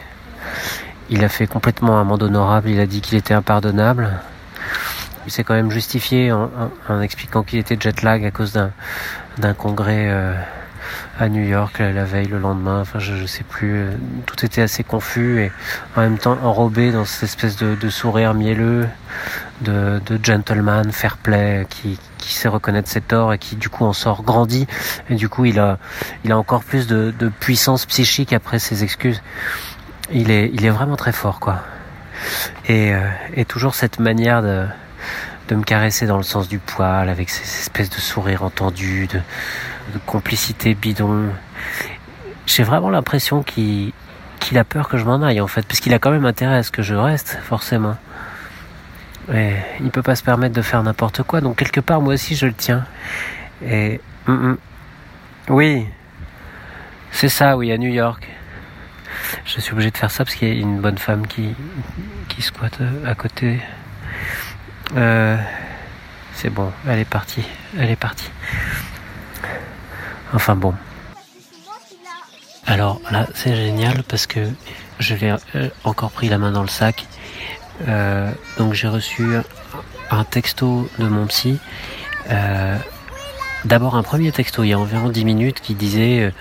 [1.10, 2.70] Il a fait complètement un monde honorable.
[2.70, 4.20] Il a dit qu'il était impardonnable.
[5.26, 6.50] Il s'est quand même justifié en,
[6.90, 8.54] en, expliquant qu'il était jet lag à cause
[9.38, 10.34] d'un congrès euh,
[11.20, 12.82] à New York la, la veille, le lendemain.
[12.82, 13.74] Enfin, je, je sais plus.
[13.76, 13.92] euh,
[14.26, 15.52] Tout était assez confus et
[15.96, 18.88] en même temps enrobé dans cette espèce de, sourire mielleux,
[19.62, 24.24] de, gentleman, fair play, qui, sait reconnaître ses torts et qui du coup en sort
[24.24, 24.68] grandi.
[25.10, 25.78] Et du coup, il a,
[26.32, 29.22] encore plus de, puissance psychique après ses excuses.
[30.12, 31.64] Il est, vraiment très fort, quoi.
[32.68, 34.66] Et, euh, toujours cette manière de,
[35.48, 39.20] de me caresser dans le sens du poil, avec ces espèces de sourires entendus, de,
[39.94, 41.30] de complicité bidon.
[42.46, 43.94] J'ai vraiment l'impression qu'il
[44.56, 46.64] a peur que je m'en aille, en fait, parce qu'il a quand même intérêt à
[46.64, 47.98] ce que je reste, forcément.
[49.34, 52.36] Et il peut pas se permettre de faire n'importe quoi, donc quelque part, moi aussi,
[52.36, 52.86] je le tiens.
[53.66, 54.00] Et...
[54.28, 54.58] hum, hum.
[55.48, 55.86] Oui,
[57.12, 58.28] c'est ça, oui, à New York.
[59.46, 61.56] Je suis obligé de faire ça parce qu'il y a une bonne femme qui,
[62.28, 63.62] qui squatte euh, à côté.
[64.96, 65.38] Euh,
[66.34, 67.44] c'est bon, elle est partie.
[67.78, 68.30] Elle est partie.
[70.34, 70.74] Enfin bon.
[72.66, 74.50] Alors là, c'est génial parce que
[75.00, 77.06] je l'ai euh, encore pris la main dans le sac.
[77.88, 79.36] Euh, donc j'ai reçu
[80.10, 81.60] un texto de mon psy.
[82.30, 82.78] Euh,
[83.66, 86.32] D'abord un premier texto il y a environ 10 minutes qui disait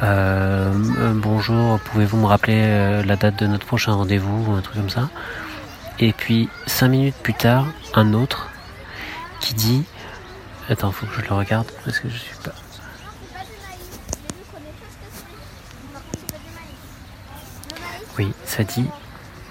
[0.00, 5.10] bonjour, pouvez-vous me rappeler la date de notre prochain rendez-vous ou un truc comme ça.
[5.98, 8.50] Et puis cinq minutes plus tard, un autre
[9.40, 9.82] qui dit
[10.68, 12.52] attends, faut que je le regarde parce que je suis pas.
[18.20, 18.84] Oui, ça dit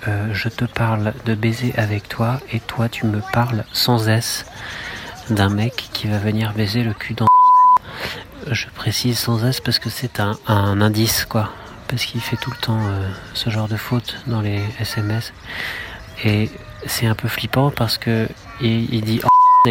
[0.08, 4.46] euh, je te parle de baiser avec toi et toi tu me parles sans S
[5.32, 7.26] d'un mec qui va venir baiser le cul dans.
[8.52, 11.50] Je précise sans S parce que c'est un, indice quoi,
[11.88, 15.34] parce qu'il fait tout le temps euh, ce genre de faute dans les SMS
[16.24, 16.52] et
[16.86, 18.28] c'est un peu flippant parce que
[18.62, 19.20] il dit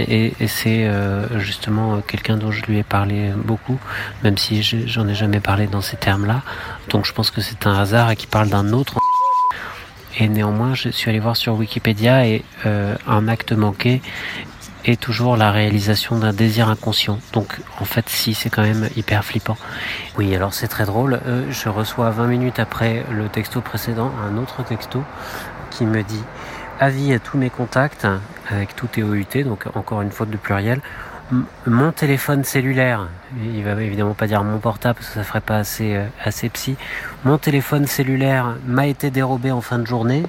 [0.09, 3.79] et, c'est euh, justement quelqu'un dont je lui ai parlé beaucoup,
[4.25, 6.43] même si je- j'en ai jamais parlé dans ces termes-là.
[6.91, 8.95] Donc je pense que c'est un hasard et qu'il parle d'un autre.
[10.19, 14.03] Et néanmoins, je suis allé voir sur Wikipédia et euh, un acte manqué
[14.85, 17.19] est toujours la réalisation d'un désir inconscient.
[17.33, 19.57] Donc en fait, si, c'est quand même hyper flippant.
[20.17, 21.21] Oui, alors c'est très drôle.
[21.27, 25.05] Euh, je reçois 20 minutes après le texto précédent un autre texto
[25.71, 26.23] qui me dit
[26.81, 28.07] avis à tous mes contacts
[28.51, 30.81] avec tout TOUT, donc encore une faute de pluriel.
[31.67, 35.59] Mon téléphone cellulaire, il va évidemment pas dire mon portable parce que ça ferait pas
[35.59, 36.77] assez, euh, assez psy.
[37.25, 40.23] Mon téléphone cellulaire m'a été dérobé en fin de journée.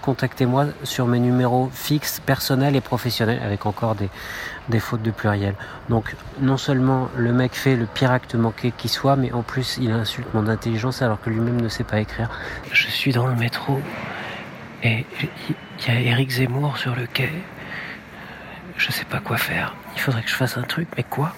[0.00, 4.08] Contactez-moi sur mes numéros fixes, personnels et professionnels, avec encore des,
[4.68, 5.54] des fautes de pluriel.
[5.88, 9.78] Donc, non seulement le mec fait le pire acte manqué qui soit, mais en plus,
[9.80, 12.30] il insulte mon intelligence alors que lui-même ne sait pas écrire.
[12.72, 13.80] Je suis dans le métro
[14.82, 17.30] et il y a Eric Zemmour sur le quai.
[18.76, 19.74] Je sais pas quoi faire.
[19.94, 21.34] Il faudrait que je fasse un truc, mais quoi?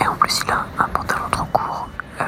[0.00, 1.88] Et en plus, il a un pantalon trop court.
[2.20, 2.24] Euh,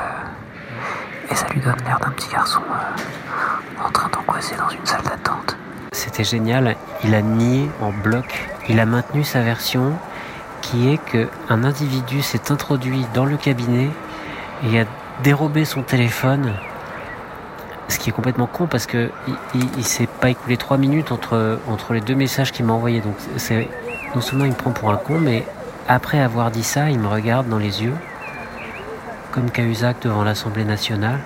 [1.31, 5.03] et ça lui donne l'air d'un petit garçon euh, en train d'angoisser dans une salle
[5.03, 5.57] d'attente.
[5.93, 6.77] C'était génial.
[7.05, 8.49] Il a nié en bloc.
[8.69, 9.95] Il a maintenu sa version
[10.63, 13.89] qui est que un individu s'est introduit dans le cabinet
[14.65, 14.85] et a
[15.23, 16.55] dérobé son téléphone.
[17.91, 19.11] Ce qui est complètement con parce que
[19.77, 21.59] il, s'est pas écoulé trois minutes entre,
[21.93, 23.01] les deux messages qu'il m'a envoyés.
[23.01, 23.69] Donc c'est
[24.15, 25.45] non seulement il me prend pour un con, mais
[25.89, 27.95] après avoir dit ça, il me regarde dans les yeux,
[29.33, 31.21] comme Cahuzac devant l'Assemblée nationale.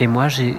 [0.00, 0.56] Et moi, j'ai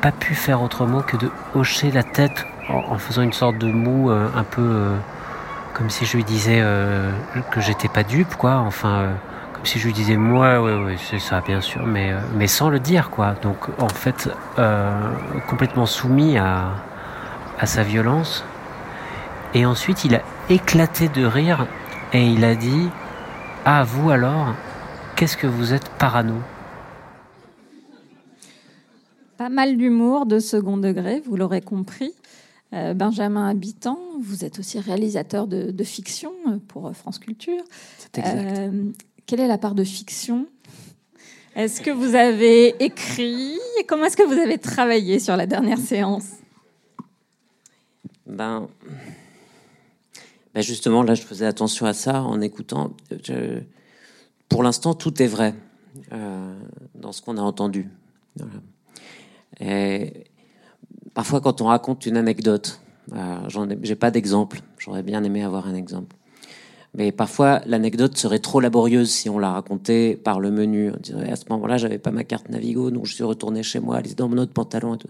[0.00, 4.10] pas pu faire autrement que de hocher la tête en, faisant une sorte de mou
[4.10, 4.96] euh, un peu euh,
[5.74, 7.10] comme si je lui disais euh,
[7.50, 8.56] que j'étais pas dupe, quoi.
[8.56, 9.08] Enfin,
[9.64, 12.68] si je lui disais moi, ouais, ouais, c'est ça, bien sûr, mais euh, mais sans
[12.68, 13.34] le dire, quoi.
[13.42, 15.10] Donc, en fait, euh,
[15.48, 16.74] complètement soumis à
[17.58, 18.44] à sa violence.
[19.54, 21.66] Et ensuite, il a éclaté de rire
[22.12, 22.88] et il a dit
[23.64, 24.54] Ah, vous alors,
[25.16, 26.36] qu'est-ce que vous êtes parano?
[29.36, 32.12] Pas mal d'humour de second degré, vous l'aurez compris.
[32.72, 36.30] Euh, Benjamin Habitant, vous êtes aussi réalisateur de, de fiction
[36.68, 37.62] pour France Culture.
[38.14, 38.58] exact.
[38.58, 38.84] Euh,
[39.30, 40.48] quelle est la part de fiction?
[41.54, 43.56] Est-ce que vous avez écrit?
[43.86, 46.30] Comment est-ce que vous avez travaillé sur la dernière séance?
[48.26, 48.66] Ben,
[50.52, 52.90] ben justement, là, je faisais attention à ça en écoutant.
[54.48, 55.54] Pour l'instant, tout est vrai
[56.10, 56.58] euh,
[56.96, 57.88] dans ce qu'on a entendu.
[61.14, 62.80] Parfois, quand on raconte une anecdote,
[63.12, 63.48] euh,
[63.82, 64.60] j'ai pas d'exemple.
[64.78, 66.16] J'aurais bien aimé avoir un exemple.
[66.94, 70.90] Mais parfois, l'anecdote serait trop laborieuse si on la racontait par le menu.
[70.90, 73.78] On dirait, à ce moment-là, j'avais pas ma carte Navigo, donc je suis retourné chez
[73.78, 74.94] moi, dans mon autre pantalon.
[74.94, 75.08] Et tout.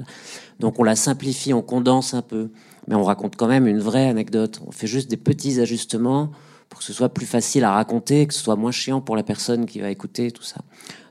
[0.59, 2.51] Donc on la simplifie, on condense un peu,
[2.87, 4.61] mais on raconte quand même une vraie anecdote.
[4.67, 6.31] On fait juste des petits ajustements
[6.69, 9.23] pour que ce soit plus facile à raconter, que ce soit moins chiant pour la
[9.23, 10.61] personne qui va écouter, tout ça.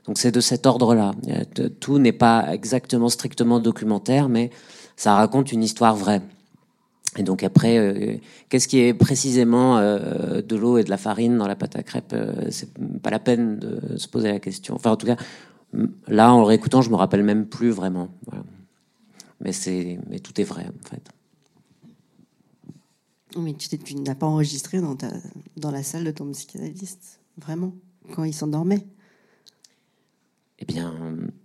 [0.06, 1.12] Donc c'est de cet ordre-là.
[1.28, 4.50] Euh, Tout n'est pas exactement strictement documentaire, mais
[4.96, 6.22] ça raconte une histoire vraie.
[7.16, 8.16] Et donc après, euh,
[8.48, 11.82] qu'est-ce qui est précisément euh, de l'eau et de la farine dans la pâte à
[11.82, 14.74] crêpes euh, C'est pas la peine de se poser la question.
[14.76, 15.16] Enfin, en tout cas,
[16.06, 18.10] là, en le réécoutant, je me rappelle même plus vraiment.
[18.26, 18.44] Voilà.
[19.40, 21.02] Mais c'est, mais tout est vrai en fait.
[23.36, 25.08] Mais tu, n'as pas enregistré dans, ta,
[25.56, 27.74] dans la salle de ton psychanalyste, vraiment,
[28.14, 28.86] quand il s'endormait?
[30.58, 30.92] Eh bien,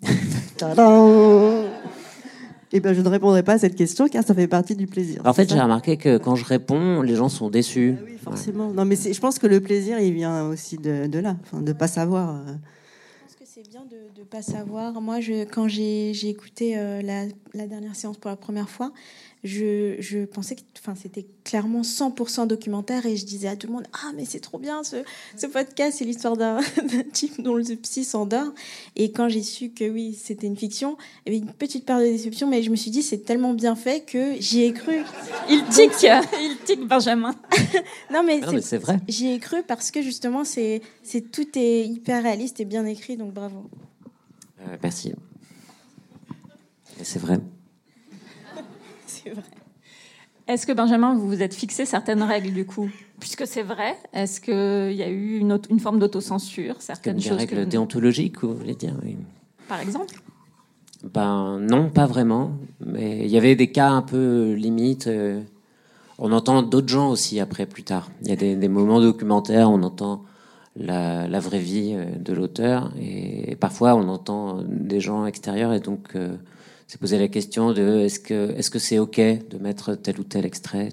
[2.78, 5.22] Eh bien, je ne répondrai pas à cette question car ça fait partie du plaisir.
[5.24, 7.96] en fait, j'ai remarqué que quand je réponds, les gens sont déçus.
[8.22, 8.70] Forcément.
[8.74, 11.72] Non, mais je pense que le plaisir, il vient aussi de, de là, enfin, de
[11.72, 12.36] pas savoir.
[12.36, 12.54] euh.
[13.46, 15.00] C'est bien de ne pas savoir.
[15.00, 17.24] Moi, je, quand j'ai j'ai écouté euh, la,
[17.54, 18.92] la dernière séance pour la première fois,
[19.46, 23.74] je, je pensais que enfin, c'était clairement 100% documentaire et je disais à tout le
[23.74, 24.98] monde Ah, mais c'est trop bien ce,
[25.38, 26.60] ce podcast, c'est l'histoire d'un
[27.14, 28.52] type dont le psy s'endort.
[28.96, 32.00] Et quand j'ai su que oui, c'était une fiction, il y avait une petite part
[32.00, 35.04] de déception, mais je me suis dit C'est tellement bien fait que j'y ai cru.
[35.48, 35.92] Il tique,
[36.42, 37.36] il tique, Benjamin.
[38.12, 39.00] non, mais mais c'est vrai.
[39.08, 43.16] J'y ai cru parce que justement, c'est c'est tout est hyper réaliste et bien écrit,
[43.16, 43.70] donc bravo.
[44.62, 45.14] Euh, merci.
[47.04, 47.40] C'est vrai.
[49.26, 49.44] C'est vrai.
[50.48, 52.90] Est-ce que Benjamin, vous vous êtes fixé certaines règles du coup?
[53.20, 57.24] Puisque c'est vrai, est-ce qu'il y a eu une, autre- une forme d'autocensure Certaines Des
[57.24, 58.94] choses règles que- déontologiques, vous voulez dire?
[59.04, 59.18] Oui.
[59.68, 60.14] Par exemple?
[61.14, 62.52] Ben non, pas vraiment.
[62.86, 65.08] Mais il y avait des cas un peu limites.
[65.08, 65.42] euh,
[66.20, 68.10] On entend d'autres gens aussi après, plus tard.
[68.22, 70.24] Il y a des, des moments documentaires, on entend
[70.76, 75.80] la, la vraie vie euh, de l'auteur et parfois on entend des gens extérieurs et
[75.80, 76.36] donc euh,
[76.88, 80.24] c'est poser la question de est-ce que est-ce que c'est ok de mettre tel ou
[80.24, 80.90] tel extrait?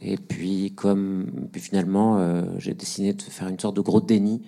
[0.00, 4.42] Et puis comme puis finalement euh, j'ai décidé de faire une sorte de gros déni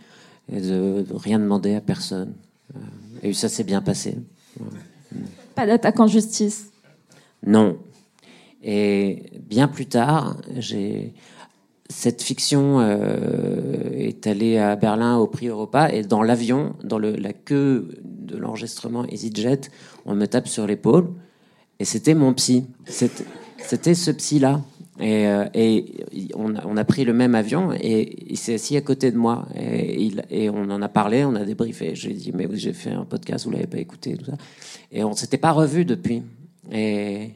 [0.52, 2.34] et de, de rien demander à personne
[2.74, 2.78] Euh,
[3.22, 4.18] et ça s'est bien passé.
[5.54, 6.70] Pas d'attaque en justice?
[7.46, 7.78] Non.
[8.62, 11.14] Et bien plus tard, j'ai
[11.88, 17.14] cette fiction euh, est allée à Berlin au prix Europa et dans l'avion, dans le,
[17.14, 19.62] la queue de l'enregistrement EasyJet,
[20.04, 21.08] on me tape sur l'épaule
[21.78, 22.64] et c'était mon psy.
[22.86, 24.62] C'était ce psy-là.
[24.98, 25.84] Et, euh, et
[26.34, 30.48] on, a, pris le même avion et il s'est assis à côté de moi et,
[30.48, 31.94] on en a parlé, on a débriefé.
[31.94, 34.36] J'ai dit mais j'ai fait un podcast, vous l'avez pas écouté tout ça.
[34.90, 36.22] Et on s'était pas revu depuis.
[36.72, 37.32] Et,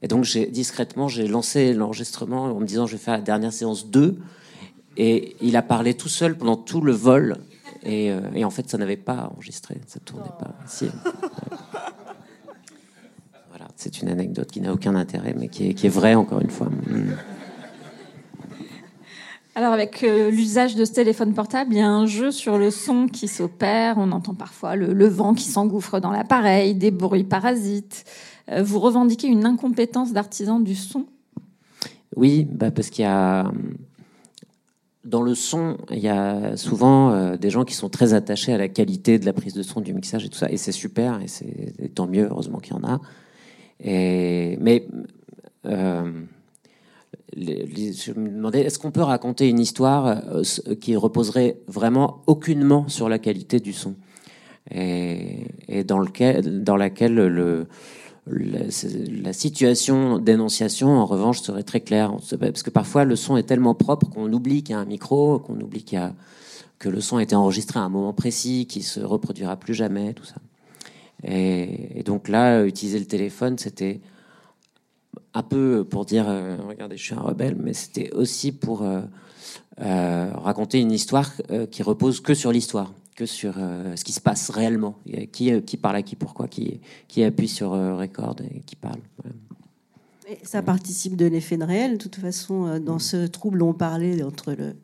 [0.00, 3.90] et donc discrètement j'ai lancé l'enregistrement en me disant je vais faire la dernière séance
[3.90, 4.16] 2
[4.96, 7.36] et il a parlé tout seul pendant tout le vol
[7.84, 10.54] et, euh, et en fait ça n'avait pas enregistré, ça tournait pas.
[10.66, 10.86] Si.
[13.48, 16.40] Voilà, c'est une anecdote qui n'a aucun intérêt mais qui est, qui est vraie encore
[16.40, 16.68] une fois.
[16.68, 17.16] Mm.
[19.54, 22.70] Alors avec euh, l'usage de ce téléphone portable, il y a un jeu sur le
[22.70, 23.98] son qui s'opère.
[23.98, 28.06] On entend parfois le, le vent qui s'engouffre dans l'appareil, des bruits parasites.
[28.48, 31.04] Euh, vous revendiquez une incompétence d'artisan du son?
[32.16, 33.50] Oui, bah parce qu'il y a
[35.04, 38.58] dans le son, il y a souvent euh, des gens qui sont très attachés à
[38.58, 41.20] la qualité de la prise de son, du mixage et tout ça, et c'est super,
[41.20, 43.00] et c'est tant mieux, heureusement qu'il y en a.
[43.80, 44.86] Et, mais
[45.66, 46.10] euh,
[47.36, 50.42] je me demandais, est-ce qu'on peut raconter une histoire euh,
[50.80, 53.96] qui reposerait vraiment aucunement sur la qualité du son?
[54.70, 57.66] Et, et dans, lequel, dans laquelle le,
[58.26, 62.14] la, situation d'énonciation, en revanche, serait très claire.
[62.38, 65.38] Parce que parfois, le son est tellement propre qu'on oublie qu'il y a un micro,
[65.40, 66.14] qu'on oublie qu'il y a,
[66.78, 70.14] que le son a été enregistré à un moment précis, qui se reproduira plus jamais,
[70.14, 70.36] tout ça.
[71.24, 74.00] Et, donc là, utiliser le téléphone, c'était
[75.34, 79.00] un peu pour dire, euh, regardez, je suis un rebelle, mais c'était aussi pour euh,
[79.80, 81.30] euh, raconter une histoire
[81.70, 84.96] qui repose que sur l'histoire, que sur euh, ce qui se passe réellement.
[85.32, 88.76] Qui, euh, qui parle à qui, pourquoi, qui, qui appuie sur euh, record et qui
[88.76, 89.00] parle.
[89.22, 89.36] Voilà.
[90.28, 91.92] Et ça participe de l'effet de réel.
[91.92, 94.74] De toute façon, euh, dans ce trouble, on parlait entre le.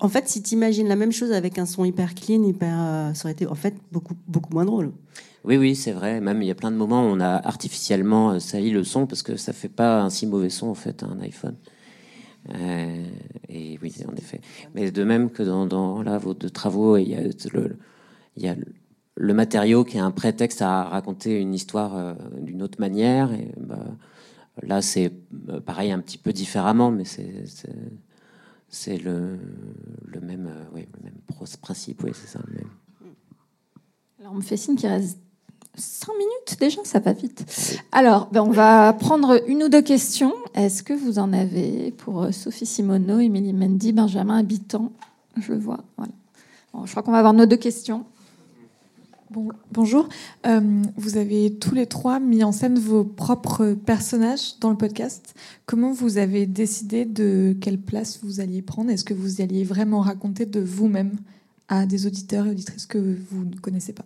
[0.00, 3.24] En fait, si tu imagines la même chose avec un son hyper clean, hyper, ça
[3.24, 4.92] aurait été en fait beaucoup, beaucoup moins drôle.
[5.44, 6.20] Oui, oui, c'est vrai.
[6.20, 9.22] Même il y a plein de moments où on a artificiellement sali le son parce
[9.22, 11.56] que ça fait pas un si mauvais son en fait un iPhone.
[12.50, 13.06] Euh,
[13.48, 14.40] et oui, en effet.
[14.74, 17.14] Mais de même que dans, dans là, vos deux travaux, il y
[18.48, 18.54] a
[19.16, 23.32] le, matériau qui est un prétexte à raconter une histoire euh, d'une autre manière.
[23.32, 23.86] Et, bah,
[24.62, 25.12] là, c'est
[25.48, 29.38] euh, pareil un petit peu différemment, mais c'est le,
[30.20, 30.50] même,
[31.62, 32.02] principe.
[32.02, 32.40] Oui, c'est ça.
[34.20, 35.18] Alors on me fait signe qu'il reste
[35.76, 37.44] Cinq minutes déjà, ça va vite.
[37.90, 40.32] Alors, ben, on va prendre une ou deux questions.
[40.54, 44.92] Est-ce que vous en avez pour euh, Sophie Simoneau, Émilie Mendy, Benjamin Habitant?
[45.36, 45.80] Je vois.
[45.96, 46.12] Voilà.
[46.72, 48.04] Bon, je crois qu'on va avoir nos deux questions.
[49.30, 50.08] Bon, bonjour.
[50.46, 55.34] Euh, vous avez tous les trois mis en scène vos propres personnages dans le podcast.
[55.66, 58.90] Comment vous avez décidé de quelle place vous alliez prendre?
[58.90, 61.16] Est-ce que vous alliez vraiment raconter de vous-même
[61.66, 64.04] à des auditeurs et auditrices que vous ne connaissez pas?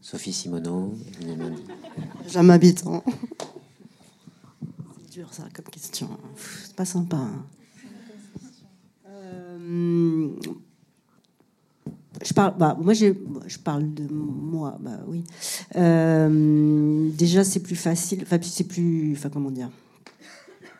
[0.00, 0.94] Sophie Simoneau.
[2.28, 3.04] Jamais habitant.
[5.02, 6.08] C'est dur ça comme question.
[6.34, 7.16] Pff, C'est pas sympa.
[7.16, 7.44] hein.
[9.08, 10.28] Euh,
[12.24, 15.24] je parle, bah, moi je parle de moi, bah oui.
[15.76, 19.70] Euh, déjà c'est plus facile, enfin c'est plus, enfin comment dire?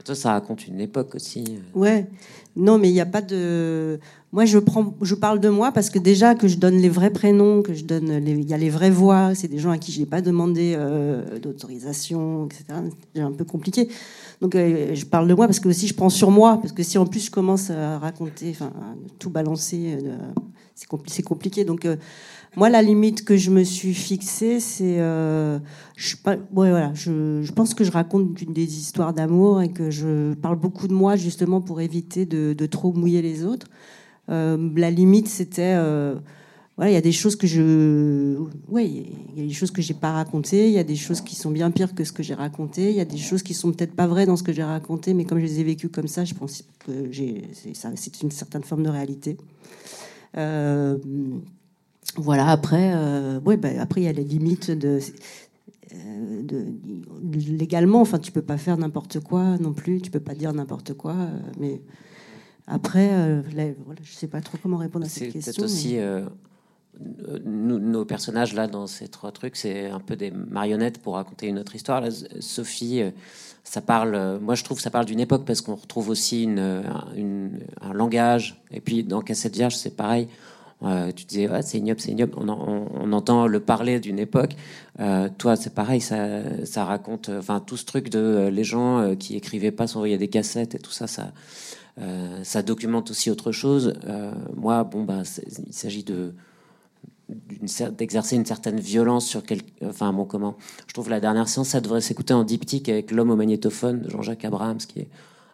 [0.04, 1.44] Toi, ça raconte une époque aussi.
[1.74, 2.08] Ouais.
[2.56, 4.00] Non, mais il n'y a pas de.
[4.32, 4.58] Moi, je
[5.02, 7.84] je parle de moi parce que déjà que je donne les vrais prénoms, que je
[7.84, 8.30] donne, les...
[8.32, 9.34] il y a les vraies voix.
[9.34, 12.64] C'est des gens à qui j'ai pas demandé euh, d'autorisation, etc.
[13.12, 13.88] C'est un peu compliqué.
[14.40, 16.84] Donc, euh, je parle de moi parce que aussi je prends sur moi parce que
[16.84, 18.72] si en plus je commence à raconter, enfin,
[19.18, 20.16] tout balancer, euh,
[20.76, 21.64] c'est compli- c'est compliqué.
[21.64, 21.88] Donc,
[22.56, 25.58] moi, la limite que je me suis fixée, c'est, je,
[25.96, 30.94] je, je pense que je raconte des histoires d'amour et que je parle beaucoup de
[30.94, 33.66] moi justement pour éviter de trop mouiller les autres.
[34.30, 36.14] Euh, la limite, c'était, euh,
[36.76, 39.82] voilà, il y a des choses que je, ouais, il y a des choses que
[39.82, 42.22] j'ai pas racontées, il y a des choses qui sont bien pires que ce que
[42.22, 44.52] j'ai raconté, il y a des choses qui sont peut-être pas vraies dans ce que
[44.52, 47.10] j'ai raconté, mais comme je les ai vécues comme ça, je pense que
[47.52, 49.36] c'est, une certaine forme de réalité.
[50.36, 50.96] Euh,
[52.16, 55.00] voilà, après, euh, ouais, bah, après, il y a les limites de,
[55.92, 56.64] de,
[57.58, 58.00] légalement.
[58.00, 61.14] Enfin, tu peux pas faire n'importe quoi non plus, tu peux pas dire n'importe quoi.
[61.58, 61.82] mais
[62.70, 65.64] après, euh, là, voilà, je sais pas trop comment répondre à C'est cette peut-être question.
[65.64, 65.94] aussi.
[65.94, 66.24] mais- euh,
[67.44, 71.46] nous- nos personnages, là, dans ces trois trucs, c'est un peu des marionnettes pour raconter
[71.46, 72.00] une autre histoire.
[72.00, 72.08] Là,
[72.40, 73.10] Sophie, euh,
[73.64, 74.14] ça parle.
[74.14, 76.82] euh, Moi, je trouve que ça parle d'une époque parce qu'on retrouve aussi une, euh,
[77.16, 78.60] une- un langage.
[78.70, 80.28] Et puis, dans Cassette Vierge, c'est pareil.
[80.82, 82.32] Euh, tu disais, c'est ignoble, c'est ignoble.
[82.38, 84.52] On, en- on- on entend le parler d'une époque.
[84.98, 88.64] Euh, toi, c'est pareil, ça, ça raconte, euh, enfin, tout ce truc de euh, les
[88.64, 91.32] gens euh, qui écrivaient pas, s'envoyaient des cassettes et tout ça, ça,
[91.98, 93.94] euh, ça documente aussi autre chose.
[94.06, 95.22] Euh, moi, bon, bah,
[95.66, 96.04] il s'agit
[97.28, 100.56] d'exercer une certaine violence sur quel, enfin bon comment?
[100.86, 104.10] Je trouve la dernière séance, ça devrait s'écouter en diptyque avec l'homme au magnétophone de
[104.10, 105.08] Jean-Jacques Abrahams, qui est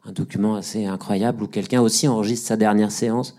[0.08, 3.36] un document assez incroyable où quelqu'un aussi enregistre sa dernière séance.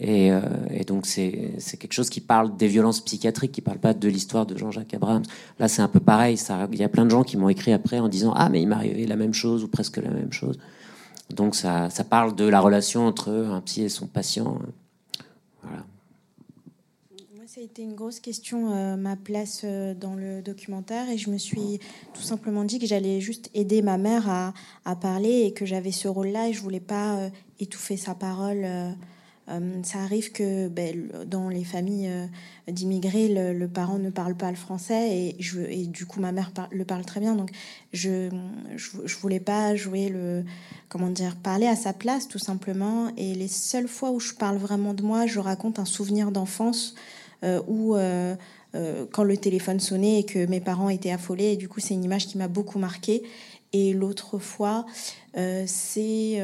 [0.00, 0.40] Et, euh,
[0.86, 4.56] donc c'est quelque chose qui parle des violences psychiatriques, qui parle pas de l'histoire de
[4.56, 5.24] Jean-Jacques Abrahams.
[5.58, 6.38] Là, c'est un peu pareil.
[6.72, 8.68] Il y a plein de gens qui m'ont écrit après en disant ah mais il
[8.68, 10.58] m'est arrivé la même chose ou presque la même chose.
[11.30, 14.58] Donc ça, ça parle de la relation entre un psy et son patient.
[15.62, 15.84] Voilà.
[17.34, 21.18] Moi, ça a été une grosse question, euh, ma place euh, dans le documentaire, et
[21.18, 21.80] je me suis
[22.14, 24.28] tout simplement dit que j'allais juste aider ma mère
[24.84, 28.66] à, parler et que j'avais ce rôle-là et je voulais pas euh, étouffer sa parole.
[29.48, 32.26] Euh, ça arrive que ben, dans les familles euh,
[32.68, 37.04] d'immigrés, le, parent ne parle pas le français et, du coup ma mère le parle
[37.04, 37.36] très bien.
[37.36, 37.50] Donc
[37.92, 38.28] je,
[38.74, 40.44] je, voulais pas jouer le
[40.88, 43.12] comment dire parler à sa place tout simplement.
[43.16, 46.94] Et les seules fois où je parle vraiment de moi, je raconte un souvenir d'enfance
[47.44, 47.96] euh, où
[49.10, 51.52] quand le téléphone sonnait et que mes parents étaient affolés.
[51.52, 53.22] Et du coup c'est une image qui m'a beaucoup marquée.
[53.72, 54.86] Et l'autre fois,
[55.66, 56.40] c'est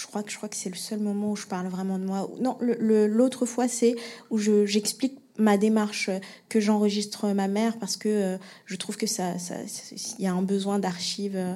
[0.00, 2.04] je crois que je crois que c'est le seul moment où je parle vraiment de
[2.04, 2.30] moi.
[2.40, 3.94] Non, l'autre fois c'est
[4.30, 8.36] où je- j'explique ma démarche euh, que j'enregistre ma mère parce que euh,
[8.66, 9.34] je trouve que ça,
[10.18, 11.54] il y a un besoin d'archives euh,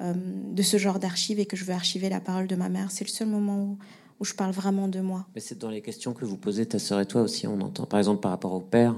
[0.00, 0.12] euh,
[0.52, 2.90] de ce genre d'archives et que je veux archiver la parole de ma mère.
[2.90, 3.78] C'est le seul moment où,
[4.20, 5.26] où je parle vraiment de moi.
[5.34, 7.86] Mais c'est dans les questions que vous posez, ta sœur et toi aussi, on entend.
[7.86, 8.96] Par exemple, par rapport au père,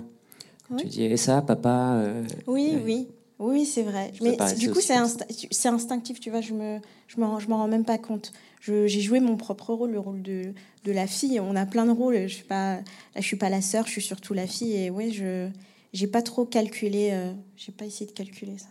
[0.70, 0.82] Oui.
[0.82, 3.08] tu dis, et ça, papa euh, Oui, oui.
[3.38, 4.12] Oui, c'est vrai.
[4.14, 6.40] Ça Mais du coup, c'est instinctif, tu vois.
[6.40, 6.78] Je me,
[7.08, 8.32] je m'en rends même pas compte.
[8.64, 10.54] J'ai joué mon propre rôle, le rôle de,
[10.84, 11.40] de la fille.
[11.40, 12.28] On a plein de rôles.
[12.28, 12.82] Je suis pas, là,
[13.16, 14.76] je suis pas la sœur, je suis surtout la fille.
[14.76, 15.48] Et ouais, je,
[15.92, 17.10] j'ai pas trop calculé.
[17.12, 18.68] euh, j'ai pas essayé de calculer ça.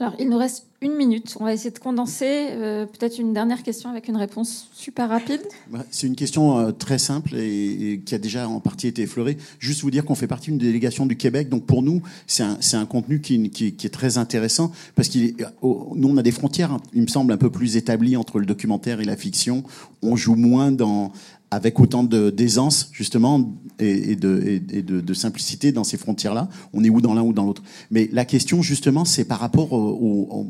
[0.00, 1.36] Alors, il nous reste une minute.
[1.40, 2.24] On va essayer de condenser.
[2.52, 5.40] euh, Peut-être une dernière question avec une réponse super rapide.
[5.70, 9.36] Bah, C'est une question euh, très simple et, qui a déjà en partie été effleurée.
[9.58, 12.58] Juste vous dire qu'on fait partie d'une délégation du Québec, donc pour nous, c'est un,
[12.74, 16.30] un contenu qui, qui- qui est très intéressant parce qu'il oh, nous on a des
[16.30, 19.64] frontières, il me semble, un peu plus établies entre le documentaire et la fiction.
[20.02, 21.12] On joue moins dans
[21.50, 26.48] avec autant d'aisance justement et, de, simplicité dans ces frontières-là.
[26.72, 27.62] On est ou dans l'un ou dans l'autre.
[27.90, 30.46] Mais la question justement, c'est par rapport au,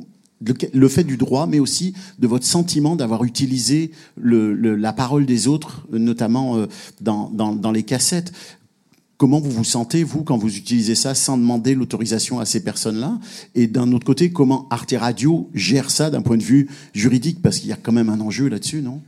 [0.72, 5.86] le, fait du droit, mais aussi de votre sentiment d'avoir utilisé la parole des autres,
[5.92, 6.66] notamment euh,
[7.00, 8.32] dans, dans les cassettes.
[9.16, 13.18] comment vous vous sentez, vous, quand vous utilisez ça sans demander l'autorisation à ces personnes-là?
[13.54, 17.42] Et d'un autre côté, comment Arte Radio gère ça d'un point de vue juridique?
[17.42, 19.00] Parce qu'il y a quand même un enjeu là-dessus, non?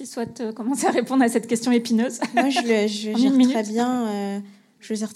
[0.00, 3.50] Qui souhaite euh, commencer à répondre à cette question épineuse Moi, je le je gère
[3.50, 4.06] très bien.
[4.08, 4.40] euh,
[4.78, 5.12] je gère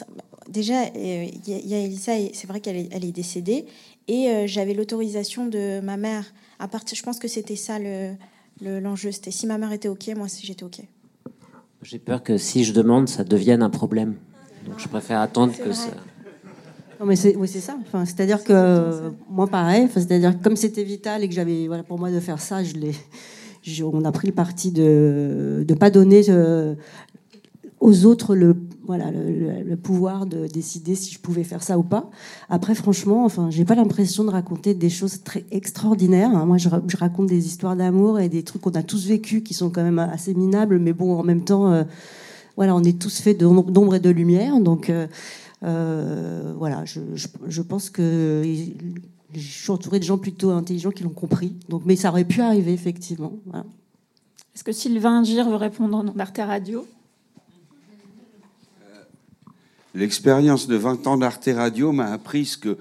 [0.46, 3.02] Déjà, euh, il y, a- il y a Elisa, et c'est vrai qu'elle est, elle
[3.06, 3.64] est décédée.
[4.08, 6.26] Et euh, j'avais l'autorisation de ma mère.
[6.58, 8.12] À partir, je pense que c'était ça le-
[8.60, 9.10] le- l'enjeu.
[9.10, 10.80] c'était si ma mère était OK, moi, si j'étais OK.
[11.80, 14.16] J'ai peur que si je demande, ça devienne un problème.
[14.66, 15.88] Donc je préfère attendre que ça.
[17.00, 17.74] Non, mais c'est oui, c'est ça.
[17.86, 19.84] Enfin, c'est-à-dire que moi, pareil.
[19.84, 22.62] Enfin, c'est-à-dire que comme c'était vital et que j'avais, voilà, pour moi de faire ça,
[22.62, 22.92] je l'ai.
[23.84, 26.74] On a pris le parti de ne pas donner euh,
[27.80, 28.56] aux autres le,
[28.86, 32.10] voilà, le, pouvoir de décider si je pouvais faire ça ou pas.
[32.48, 36.30] Après, franchement, enfin, j'ai pas l'impression de raconter des choses très extraordinaires.
[36.34, 36.46] hein.
[36.46, 39.52] Moi, je, je raconte des histoires d'amour et des trucs qu'on a tous vécus qui
[39.54, 41.84] sont quand même assez minables, mais bon, en même temps, euh,
[42.56, 44.90] voilà, on est tous faits d'om- d'ombre et de lumière, donc.
[44.90, 45.06] euh,
[46.58, 47.00] voilà, je-
[47.48, 48.42] je pense que
[49.36, 51.54] je suis entourée de gens plutôt intelligents qui l'ont compris.
[51.68, 53.32] Donc, mais ça aurait pu arriver effectivement.
[53.46, 53.64] Voilà.
[54.54, 56.86] Est-ce que Sylvain Gir veut répondre au nom d'Arte Radio
[59.94, 62.76] L'expérience de 20 ans d'Arte Radio m'a appris que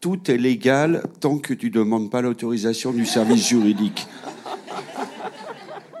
[0.00, 4.06] tout est légal tant que tu ne demandes pas l'autorisation du service juridique.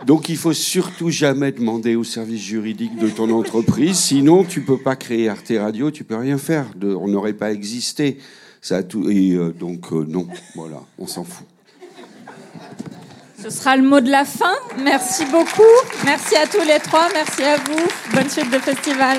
[0.06, 4.78] Donc il faut surtout jamais demander au service juridique de ton entreprise, sinon tu peux
[4.78, 8.18] pas créer Arte Radio, tu peux rien faire, de- on n'aurait pas existé.
[8.72, 11.46] Et euh, donc euh, non, voilà, on s'en fout.
[13.40, 14.54] Ce sera le mot de la fin.
[14.82, 15.62] Merci beaucoup.
[16.04, 17.06] Merci à tous les trois.
[17.14, 17.86] Merci à vous.
[18.12, 19.18] Bonne suite de festival.